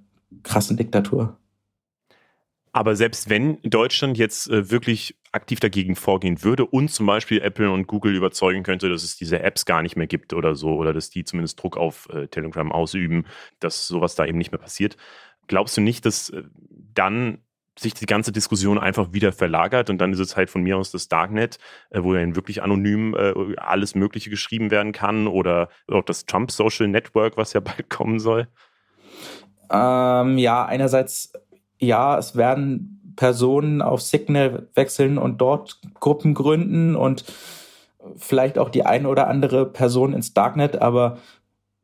krassen 0.44 0.78
Diktatur. 0.78 1.38
Aber 2.72 2.96
selbst 2.96 3.30
wenn 3.30 3.58
Deutschland 3.64 4.18
jetzt 4.18 4.50
äh, 4.50 4.70
wirklich 4.70 5.16
aktiv 5.36 5.60
dagegen 5.60 5.96
vorgehen 5.96 6.44
würde 6.44 6.66
und 6.66 6.90
zum 6.90 7.06
Beispiel 7.06 7.42
Apple 7.42 7.70
und 7.70 7.88
Google 7.88 8.16
überzeugen 8.16 8.64
könnte, 8.64 8.90
dass 8.90 9.04
es 9.04 9.16
diese 9.18 9.42
Apps 9.42 9.66
gar 9.66 9.82
nicht 9.82 9.96
mehr 9.96 10.08
gibt 10.08 10.34
oder 10.34 10.56
so, 10.56 10.76
oder 10.76 10.94
dass 10.94 11.10
die 11.10 11.24
zumindest 11.24 11.62
Druck 11.62 11.78
auf 11.78 12.08
äh, 12.12 12.28
Telegram 12.28 12.72
ausüben, 12.72 13.26
dass 13.60 13.88
sowas 13.88 14.16
da 14.16 14.26
eben 14.26 14.38
nicht 14.38 14.52
mehr 14.52 14.60
passiert, 14.60 14.98
glaubst 15.48 15.78
du 15.78 15.82
nicht, 15.82 16.06
dass 16.06 16.30
äh, 16.30 16.44
dann 16.94 17.40
sich 17.78 17.94
die 17.94 18.06
ganze 18.06 18.32
Diskussion 18.32 18.80
einfach 18.80 19.12
wieder 19.12 19.34
verlagert 19.34 19.90
und 19.90 19.98
dann 19.98 20.14
ist 20.14 20.20
es 20.20 20.38
halt 20.38 20.50
von 20.50 20.64
mir 20.64 20.78
aus 20.78 20.92
das 20.92 21.10
Darknet, 21.10 21.60
äh, 21.90 22.02
wo 22.02 22.14
dann 22.14 22.36
wirklich 22.36 22.64
anonym 22.64 23.14
äh, 23.14 23.34
alles 23.58 23.96
Mögliche 23.96 24.30
geschrieben 24.30 24.72
werden 24.72 24.94
kann 24.94 25.28
oder 25.28 25.70
auch 25.92 26.04
das 26.04 26.26
Trump 26.26 26.52
Social 26.52 26.88
Network, 26.88 27.36
was 27.36 27.54
ja 27.54 27.60
bald 27.62 27.90
kommen 27.90 28.20
soll? 28.20 28.48
Ähm, 29.70 30.38
ja, 30.38 30.66
einerseits 30.66 31.34
ja, 31.80 32.18
es 32.18 32.36
werden 32.36 32.95
Personen 33.16 33.82
auf 33.82 34.02
Signal 34.02 34.68
wechseln 34.76 35.18
und 35.18 35.40
dort 35.40 35.80
Gruppen 36.00 36.34
gründen 36.34 36.96
und 36.96 37.26
vielleicht 38.16 38.58
auch 38.58 38.70
die 38.70 38.86
eine 38.86 39.08
oder 39.08 39.28
andere 39.28 39.66
Person 39.66 40.14
ins 40.14 40.34
Darknet, 40.34 40.82
aber 40.82 41.18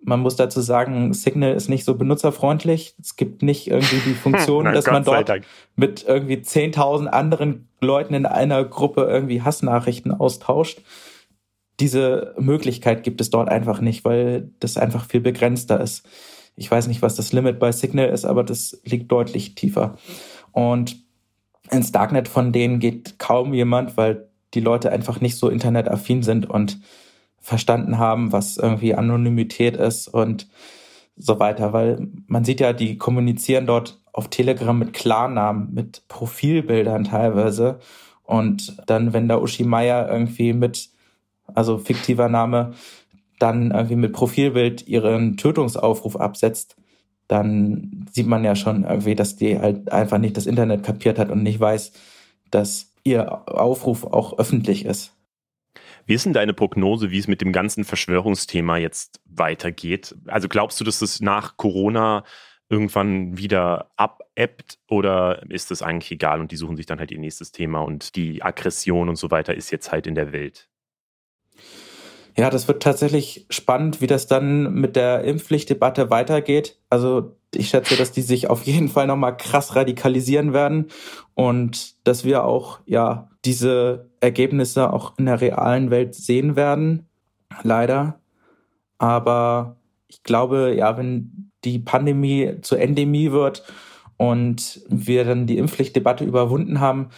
man 0.04 0.20
muss 0.20 0.36
dazu 0.36 0.62
sagen, 0.62 1.14
Signal 1.14 1.54
ist 1.54 1.70
nicht 1.70 1.86
so 1.86 1.96
benutzerfreundlich. 1.96 2.96
Es 3.00 3.16
gibt 3.16 3.44
nicht 3.44 3.68
irgendwie 3.68 4.00
die 4.04 4.14
Funktion, 4.16 4.66
dass 4.66 4.86
Gott 4.86 4.94
man 4.94 5.04
dort 5.04 5.32
mit 5.76 6.04
irgendwie 6.08 6.38
10.000 6.38 7.08
anderen 7.08 7.68
Leuten 7.82 8.14
in 8.14 8.26
einer 8.26 8.64
Gruppe 8.64 9.04
irgendwie 9.04 9.42
Hassnachrichten 9.42 10.12
austauscht. 10.12 10.82
Diese 11.80 12.34
Möglichkeit 12.38 13.04
gibt 13.04 13.22
es 13.22 13.30
dort 13.30 13.50
einfach 13.50 13.82
nicht, 13.82 14.04
weil 14.04 14.50
das 14.60 14.78
einfach 14.78 15.06
viel 15.06 15.22
begrenzter 15.22 15.80
ist. 15.80 16.08
Ich 16.56 16.70
weiß 16.70 16.88
nicht, 16.88 17.02
was 17.02 17.16
das 17.16 17.32
Limit 17.32 17.60
bei 17.60 17.72
Signal 17.72 18.10
ist, 18.10 18.26
aber 18.26 18.44
das 18.44 18.82
liegt 18.84 19.12
deutlich 19.12 19.56
tiefer. 19.56 19.98
Und 20.52 21.01
ins 21.72 21.92
Darknet 21.92 22.28
von 22.28 22.52
denen 22.52 22.80
geht 22.80 23.18
kaum 23.18 23.54
jemand, 23.54 23.98
weil 23.98 24.28
die 24.54 24.60
Leute 24.60 24.92
einfach 24.92 25.22
nicht 25.22 25.38
so 25.38 25.50
internetaffin 25.50 26.24
sind 26.24 26.50
und 26.50 26.80
verstanden 27.40 27.98
haben, 27.98 28.32
was 28.32 28.58
irgendwie 28.58 28.94
Anonymität 28.94 29.78
ist 29.78 30.08
und 30.08 30.48
so 31.18 31.40
weiter, 31.40 31.74
weil 31.74 32.08
man 32.28 32.44
sieht 32.44 32.60
ja, 32.60 32.74
die 32.74 32.98
kommunizieren 32.98 33.66
dort 33.66 34.00
auf 34.14 34.30
Telegram 34.30 34.78
mit 34.78 34.94
Klarnamen, 34.94 35.74
mit 35.74 36.08
Profilbildern 36.08 37.06
teilweise. 37.06 37.80
Und 38.24 38.78
dann, 38.88 39.14
wenn 39.14 39.28
da 39.28 39.38
Uschi 39.38 39.64
Meier 39.64 40.10
irgendwie 40.10 40.54
mit, 40.54 40.90
also 41.54 41.78
fiktiver 41.78 42.30
Name, 42.30 42.74
dann 43.40 43.72
irgendwie 43.72 43.96
mit 43.96 44.14
Profilbild 44.14 44.88
ihren 44.88 45.38
Tötungsaufruf 45.38 46.16
absetzt, 46.16 46.76
dann 47.32 48.06
sieht 48.12 48.28
man 48.28 48.44
ja 48.44 48.56
schon 48.56 48.84
irgendwie, 48.84 49.16
dass 49.16 49.38
die 49.38 49.58
halt 49.58 49.90
einfach 49.90 50.18
nicht 50.18 50.36
das 50.36 50.48
Internet 50.48 50.84
kapiert 50.84 51.18
hat 51.18 51.30
und 51.30 51.44
nicht 51.44 51.62
weiß, 51.62 51.94
dass 52.52 52.94
ihr 53.06 53.48
Aufruf 53.50 54.04
auch 54.04 54.38
öffentlich 54.38 54.84
ist. 54.84 55.14
Wie 56.06 56.14
ist 56.14 56.26
denn 56.26 56.34
deine 56.34 56.54
Prognose, 56.54 57.10
wie 57.10 57.20
es 57.20 57.30
mit 57.30 57.40
dem 57.40 57.54
ganzen 57.54 57.86
Verschwörungsthema 57.86 58.78
jetzt 58.78 59.22
weitergeht? 59.26 60.14
Also 60.28 60.50
glaubst 60.50 60.80
du, 60.82 60.84
dass 60.84 61.02
es 61.02 61.22
nach 61.22 61.56
Corona 61.56 62.26
irgendwann 62.68 63.38
wieder 63.38 63.92
abebbt 63.96 64.80
oder 64.90 65.50
ist 65.50 65.72
das 65.72 65.82
eigentlich 65.82 66.12
egal 66.12 66.42
und 66.42 66.52
die 66.52 66.58
suchen 66.58 66.76
sich 66.76 66.86
dann 66.86 67.00
halt 67.00 67.12
ihr 67.12 67.20
nächstes 67.20 67.54
Thema 67.54 67.80
und 67.80 68.18
die 68.18 68.44
Aggression 68.44 69.08
und 69.08 69.16
so 69.16 69.32
weiter 69.32 69.56
ist 69.56 69.72
jetzt 69.72 69.92
halt 69.92 70.06
in 70.06 70.16
der 70.16 70.34
Welt? 70.34 70.71
Ja, 72.42 72.50
das 72.50 72.68
wird 72.68 72.82
tatsächlich 72.82 73.46
spannend, 73.52 74.02
wie 74.02 74.08
das 74.08 74.26
dann 74.26 74.74
mit 74.74 74.96
der 74.96 75.24
Impfpflichtdebatte 75.26 76.10
weitergeht. 76.10 76.80
Also 76.90 77.36
ich 77.54 77.70
schätze, 77.70 77.96
dass 77.96 78.14
die 78.14 78.24
sich 78.24 78.50
auf 78.50 78.64
jeden 78.64 78.90
Fall 78.90 79.06
nochmal 79.06 79.38
krass 79.38 79.76
radikalisieren 79.76 80.52
werden 80.52 80.88
und 81.36 82.08
dass 82.08 82.26
wir 82.26 82.44
auch 82.44 82.80
ja 82.88 83.30
diese 83.46 84.10
Ergebnisse 84.22 84.92
auch 84.92 85.20
in 85.20 85.28
der 85.28 85.40
realen 85.40 85.92
Welt 85.92 86.16
sehen 86.16 86.56
werden. 86.56 87.06
Leider. 87.62 88.20
Aber 88.98 89.76
ich 90.08 90.24
glaube, 90.24 90.74
ja, 90.76 90.98
wenn 90.98 91.52
die 91.64 91.78
Pandemie 91.78 92.56
zur 92.64 92.80
Endemie 92.80 93.32
wird 93.32 93.64
und 94.18 94.82
wir 94.90 95.26
dann 95.26 95.46
die 95.46 95.60
Impfpflichtdebatte 95.60 96.26
überwunden 96.26 96.80
haben, 96.80 97.10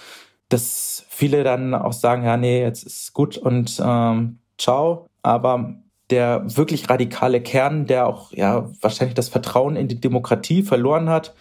dass 0.50 1.06
viele 1.08 1.46
dann 1.46 1.74
auch 1.74 1.94
sagen, 1.94 2.26
ja, 2.26 2.36
nee, 2.36 2.62
jetzt 2.62 2.84
ist 2.84 3.14
gut 3.14 3.38
und 3.38 3.82
ähm, 3.82 4.40
ciao. 4.58 5.08
Aber 5.24 5.76
der 6.10 6.44
wirklich 6.46 6.90
radikale 6.90 7.42
Kern, 7.42 7.88
der 7.88 8.08
auch 8.08 8.32
ja 8.34 8.70
wahrscheinlich 8.82 9.16
das 9.16 9.30
Vertrauen 9.30 9.76
in 9.76 9.88
die 9.88 10.00
Demokratie 10.00 10.62
verloren 10.62 11.10
hat, 11.10 11.34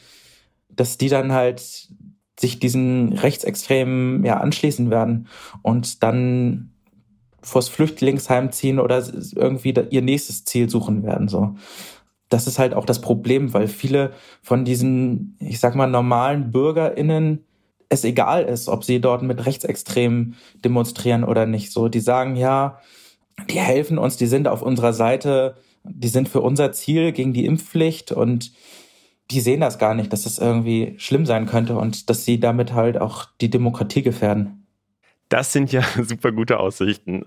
dass 0.71 0.97
die 0.97 1.09
dann 1.09 1.33
halt 1.33 1.88
sich 2.40 2.59
diesen 2.59 3.12
Rechtsextremen 3.12 4.25
ja 4.25 4.38
anschließen 4.38 4.90
werden 4.90 5.29
und 5.61 6.03
dann 6.03 6.71
vors 7.42 7.68
Flüchtlingsheim 7.68 8.53
ziehen 8.53 8.79
oder 8.79 9.05
irgendwie 9.35 9.75
ihr 9.90 10.03
nächstes 10.03 10.45
Ziel 10.45 10.71
suchen 10.71 11.03
werden. 11.03 11.29
So, 11.29 11.57
das 12.29 12.47
ist 12.47 12.59
halt 12.59 12.73
auch 12.75 12.87
das 12.87 13.01
Problem, 13.01 13.53
weil 13.53 13.68
viele 13.68 14.12
von 14.42 14.64
diesen, 14.64 15.37
ich 15.40 15.61
sag 15.61 15.75
mal, 15.75 15.88
normalen 15.88 16.51
BürgerInnen 16.51 17.45
es 17.88 18.05
egal 18.05 18.45
ist, 18.45 18.68
ob 18.68 18.85
sie 18.85 19.01
dort 19.01 19.23
mit 19.23 19.45
Rechtsextremen 19.45 20.37
demonstrieren 20.64 21.25
oder 21.25 21.45
nicht. 21.45 21.73
So, 21.73 21.88
die 21.88 22.01
sagen 22.01 22.37
ja, 22.37 22.79
die 23.51 23.61
helfen 23.61 23.99
uns, 23.99 24.16
die 24.16 24.27
sind 24.27 24.49
auf 24.49 24.62
unserer 24.62 24.92
Seite, 24.92 25.57
die 25.85 26.09
sind 26.09 26.29
für 26.29 26.40
unser 26.40 26.73
Ziel 26.73 27.12
gegen 27.12 27.33
die 27.33 27.47
Impfpflicht 27.47 28.12
und 28.12 28.53
die 29.31 29.40
sehen 29.40 29.61
das 29.61 29.79
gar 29.79 29.95
nicht, 29.95 30.12
dass 30.12 30.25
das 30.25 30.38
irgendwie 30.38 30.95
schlimm 30.99 31.27
sein 31.27 31.47
könnte 31.47 31.77
und 31.77 32.11
dass 32.11 32.25
sie 32.25 32.38
damit 32.40 32.73
halt 32.75 33.01
auch 33.01 33.27
die 33.40 33.51
Demokratie 33.51 34.03
gefährden. 34.03 34.66
Das 35.29 35.53
sind 35.53 35.73
ja 35.73 35.83
super 36.03 36.33
gute 36.33 36.61
Aussichten. 36.61 37.25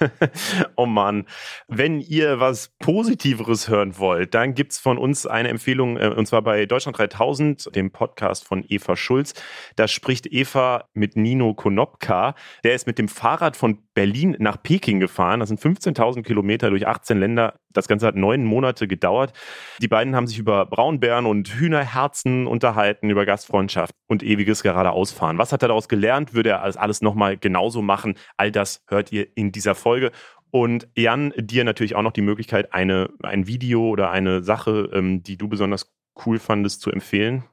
oh 0.76 0.86
Mann. 0.86 1.26
Wenn 1.68 2.00
ihr 2.00 2.40
was 2.40 2.68
Positiveres 2.78 3.68
hören 3.68 3.98
wollt, 3.98 4.34
dann 4.34 4.54
gibt 4.54 4.72
es 4.72 4.78
von 4.78 4.98
uns 4.98 5.26
eine 5.26 5.48
Empfehlung, 5.48 5.96
äh, 5.96 6.08
und 6.08 6.26
zwar 6.26 6.42
bei 6.42 6.66
Deutschland 6.66 6.98
3000, 6.98 7.74
dem 7.74 7.90
Podcast 7.90 8.44
von 8.44 8.64
Eva 8.68 8.96
Schulz. 8.96 9.34
Da 9.76 9.88
spricht 9.88 10.26
Eva 10.26 10.84
mit 10.94 11.16
Nino 11.16 11.54
Konopka. 11.54 12.34
Der 12.64 12.74
ist 12.74 12.86
mit 12.86 12.98
dem 12.98 13.08
Fahrrad 13.08 13.56
von 13.56 13.78
Berlin 13.94 14.36
nach 14.38 14.62
Peking 14.62 15.00
gefahren. 15.00 15.40
Das 15.40 15.48
sind 15.48 15.60
15.000 15.60 16.22
Kilometer 16.22 16.70
durch 16.70 16.86
18 16.86 17.18
Länder. 17.18 17.54
Das 17.76 17.88
Ganze 17.88 18.06
hat 18.06 18.16
neun 18.16 18.44
Monate 18.44 18.86
gedauert. 18.86 19.32
Die 19.80 19.88
beiden 19.88 20.14
haben 20.14 20.26
sich 20.26 20.38
über 20.38 20.66
Braunbären 20.66 21.26
und 21.26 21.48
Hühnerherzen 21.48 22.46
unterhalten, 22.46 23.10
über 23.10 23.26
Gastfreundschaft 23.26 23.94
und 24.06 24.22
ewiges 24.22 24.62
geradeausfahren. 24.62 25.38
Was 25.38 25.52
hat 25.52 25.62
er 25.62 25.68
daraus 25.68 25.88
gelernt? 25.88 26.34
Würde 26.34 26.50
er 26.50 26.62
alles 26.62 27.00
nochmal 27.00 27.36
genauso 27.36 27.82
machen? 27.82 28.14
All 28.36 28.52
das 28.52 28.84
hört 28.88 29.10
ihr 29.10 29.26
in 29.34 29.52
dieser 29.52 29.74
Folge. 29.74 29.96
Folge. 29.96 30.10
Und 30.50 30.88
Jan, 30.96 31.32
dir 31.36 31.64
natürlich 31.64 31.96
auch 31.96 32.02
noch 32.02 32.12
die 32.12 32.22
Möglichkeit, 32.22 32.72
eine, 32.72 33.10
ein 33.22 33.46
Video 33.46 33.88
oder 33.88 34.10
eine 34.10 34.42
Sache, 34.42 34.90
ähm, 34.92 35.22
die 35.22 35.36
du 35.36 35.48
besonders 35.48 35.94
cool 36.24 36.38
fandest, 36.38 36.80
zu 36.80 36.90
empfehlen. 36.90 37.44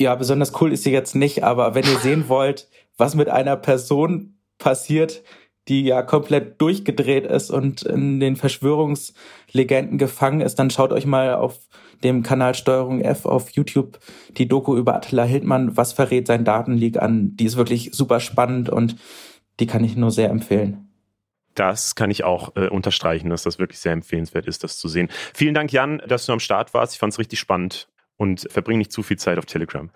Ja, 0.00 0.14
besonders 0.14 0.58
cool 0.60 0.72
ist 0.72 0.84
sie 0.84 0.92
jetzt 0.92 1.14
nicht, 1.14 1.42
aber 1.42 1.74
wenn 1.74 1.84
ihr 1.84 1.98
sehen 1.98 2.28
wollt, 2.28 2.68
was 2.96 3.14
mit 3.14 3.28
einer 3.28 3.56
Person 3.56 4.38
passiert, 4.58 5.22
die 5.70 5.84
ja 5.84 6.02
komplett 6.02 6.60
durchgedreht 6.60 7.24
ist 7.24 7.50
und 7.50 7.82
in 7.82 8.18
den 8.18 8.34
Verschwörungslegenden 8.34 9.98
gefangen 9.98 10.40
ist, 10.40 10.56
dann 10.56 10.68
schaut 10.68 10.92
euch 10.92 11.06
mal 11.06 11.34
auf 11.34 11.60
dem 12.02 12.24
Kanal 12.24 12.54
Steuerung 12.54 13.00
F 13.00 13.24
auf 13.24 13.50
YouTube 13.50 14.00
die 14.36 14.48
Doku 14.48 14.76
über 14.76 14.96
Attila 14.96 15.22
Hildmann, 15.22 15.76
was 15.76 15.92
verrät 15.92 16.26
sein 16.26 16.44
Datenleak 16.44 17.00
an. 17.00 17.36
Die 17.36 17.44
ist 17.44 17.56
wirklich 17.56 17.90
super 17.92 18.18
spannend 18.18 18.68
und 18.68 18.96
die 19.60 19.66
kann 19.66 19.84
ich 19.84 19.96
nur 19.96 20.10
sehr 20.10 20.30
empfehlen. 20.30 20.88
Das 21.54 21.94
kann 21.94 22.10
ich 22.10 22.24
auch 22.24 22.56
äh, 22.56 22.68
unterstreichen, 22.68 23.30
dass 23.30 23.44
das 23.44 23.58
wirklich 23.58 23.78
sehr 23.78 23.92
empfehlenswert 23.92 24.46
ist, 24.46 24.64
das 24.64 24.78
zu 24.78 24.88
sehen. 24.88 25.08
Vielen 25.34 25.54
Dank, 25.54 25.72
Jan, 25.72 26.02
dass 26.08 26.26
du 26.26 26.32
am 26.32 26.40
Start 26.40 26.74
warst. 26.74 26.94
Ich 26.94 26.98
fand 26.98 27.12
es 27.12 27.18
richtig 27.18 27.38
spannend 27.38 27.88
und 28.16 28.46
verbring 28.50 28.78
nicht 28.78 28.92
zu 28.92 29.02
viel 29.02 29.18
Zeit 29.18 29.38
auf 29.38 29.46
Telegram. 29.46 29.90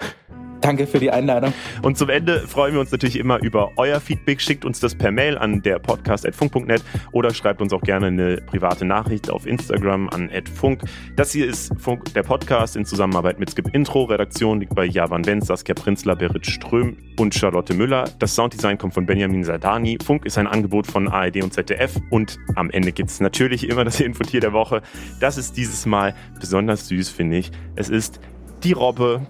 Danke 0.64 0.87
für 0.87 0.98
die 0.98 1.11
Einladung. 1.11 1.53
Und 1.83 1.98
zum 1.98 2.09
Ende 2.09 2.40
freuen 2.48 2.72
wir 2.72 2.81
uns 2.81 2.90
natürlich 2.90 3.18
immer 3.18 3.38
über 3.42 3.72
euer 3.77 4.00
Feedback. 4.00 4.40
Schickt 4.40 4.64
uns 4.64 4.81
das 4.81 4.94
per 4.94 5.11
Mail 5.11 5.37
an 5.37 5.61
der 5.61 5.79
podcast.funk.net 5.79 6.83
oder 7.12 7.35
schreibt 7.35 7.61
uns 7.61 7.74
auch 7.74 7.83
gerne 7.83 8.07
eine 8.07 8.37
private 8.37 8.87
Nachricht 8.87 9.29
auf 9.29 9.46
Instagram 9.46 10.09
an 10.09 10.31
@funk. 10.55 10.81
Das 11.16 11.33
hier 11.33 11.46
ist 11.46 11.70
Funk, 11.79 12.14
der 12.14 12.22
Podcast 12.22 12.77
in 12.77 12.87
Zusammenarbeit 12.87 13.38
mit 13.38 13.50
Skip 13.50 13.74
Intro. 13.74 14.05
Redaktion 14.05 14.59
liegt 14.59 14.74
bei 14.74 14.87
Javan 14.87 15.27
Wenz, 15.27 15.48
Saskia 15.48 15.74
Prinzler, 15.74 16.16
Berit 16.16 16.46
Ström 16.46 16.96
und 17.18 17.35
Charlotte 17.35 17.74
Müller. 17.74 18.05
Das 18.18 18.35
Sounddesign 18.35 18.79
kommt 18.79 18.94
von 18.94 19.05
Benjamin 19.05 19.44
Sardani. 19.44 19.98
Funk 20.03 20.24
ist 20.24 20.38
ein 20.38 20.46
Angebot 20.46 20.87
von 20.87 21.09
ARD 21.09 21.42
und 21.42 21.53
ZDF. 21.53 22.00
Und 22.09 22.38
am 22.55 22.70
Ende 22.70 22.92
gibt 22.92 23.11
es 23.11 23.20
natürlich 23.20 23.68
immer 23.68 23.85
das 23.85 24.00
Infotier 24.00 24.40
der 24.40 24.55
Woche. 24.55 24.81
Das 25.20 25.37
ist 25.37 25.59
dieses 25.59 25.85
Mal 25.85 26.14
besonders 26.40 26.88
süß, 26.88 27.11
finde 27.11 27.37
ich. 27.37 27.53
Es 27.77 27.90
ist 27.90 28.18
die 28.62 28.72
Robbe 28.72 29.27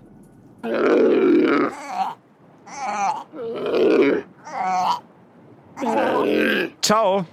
Ciao. 6.81 7.27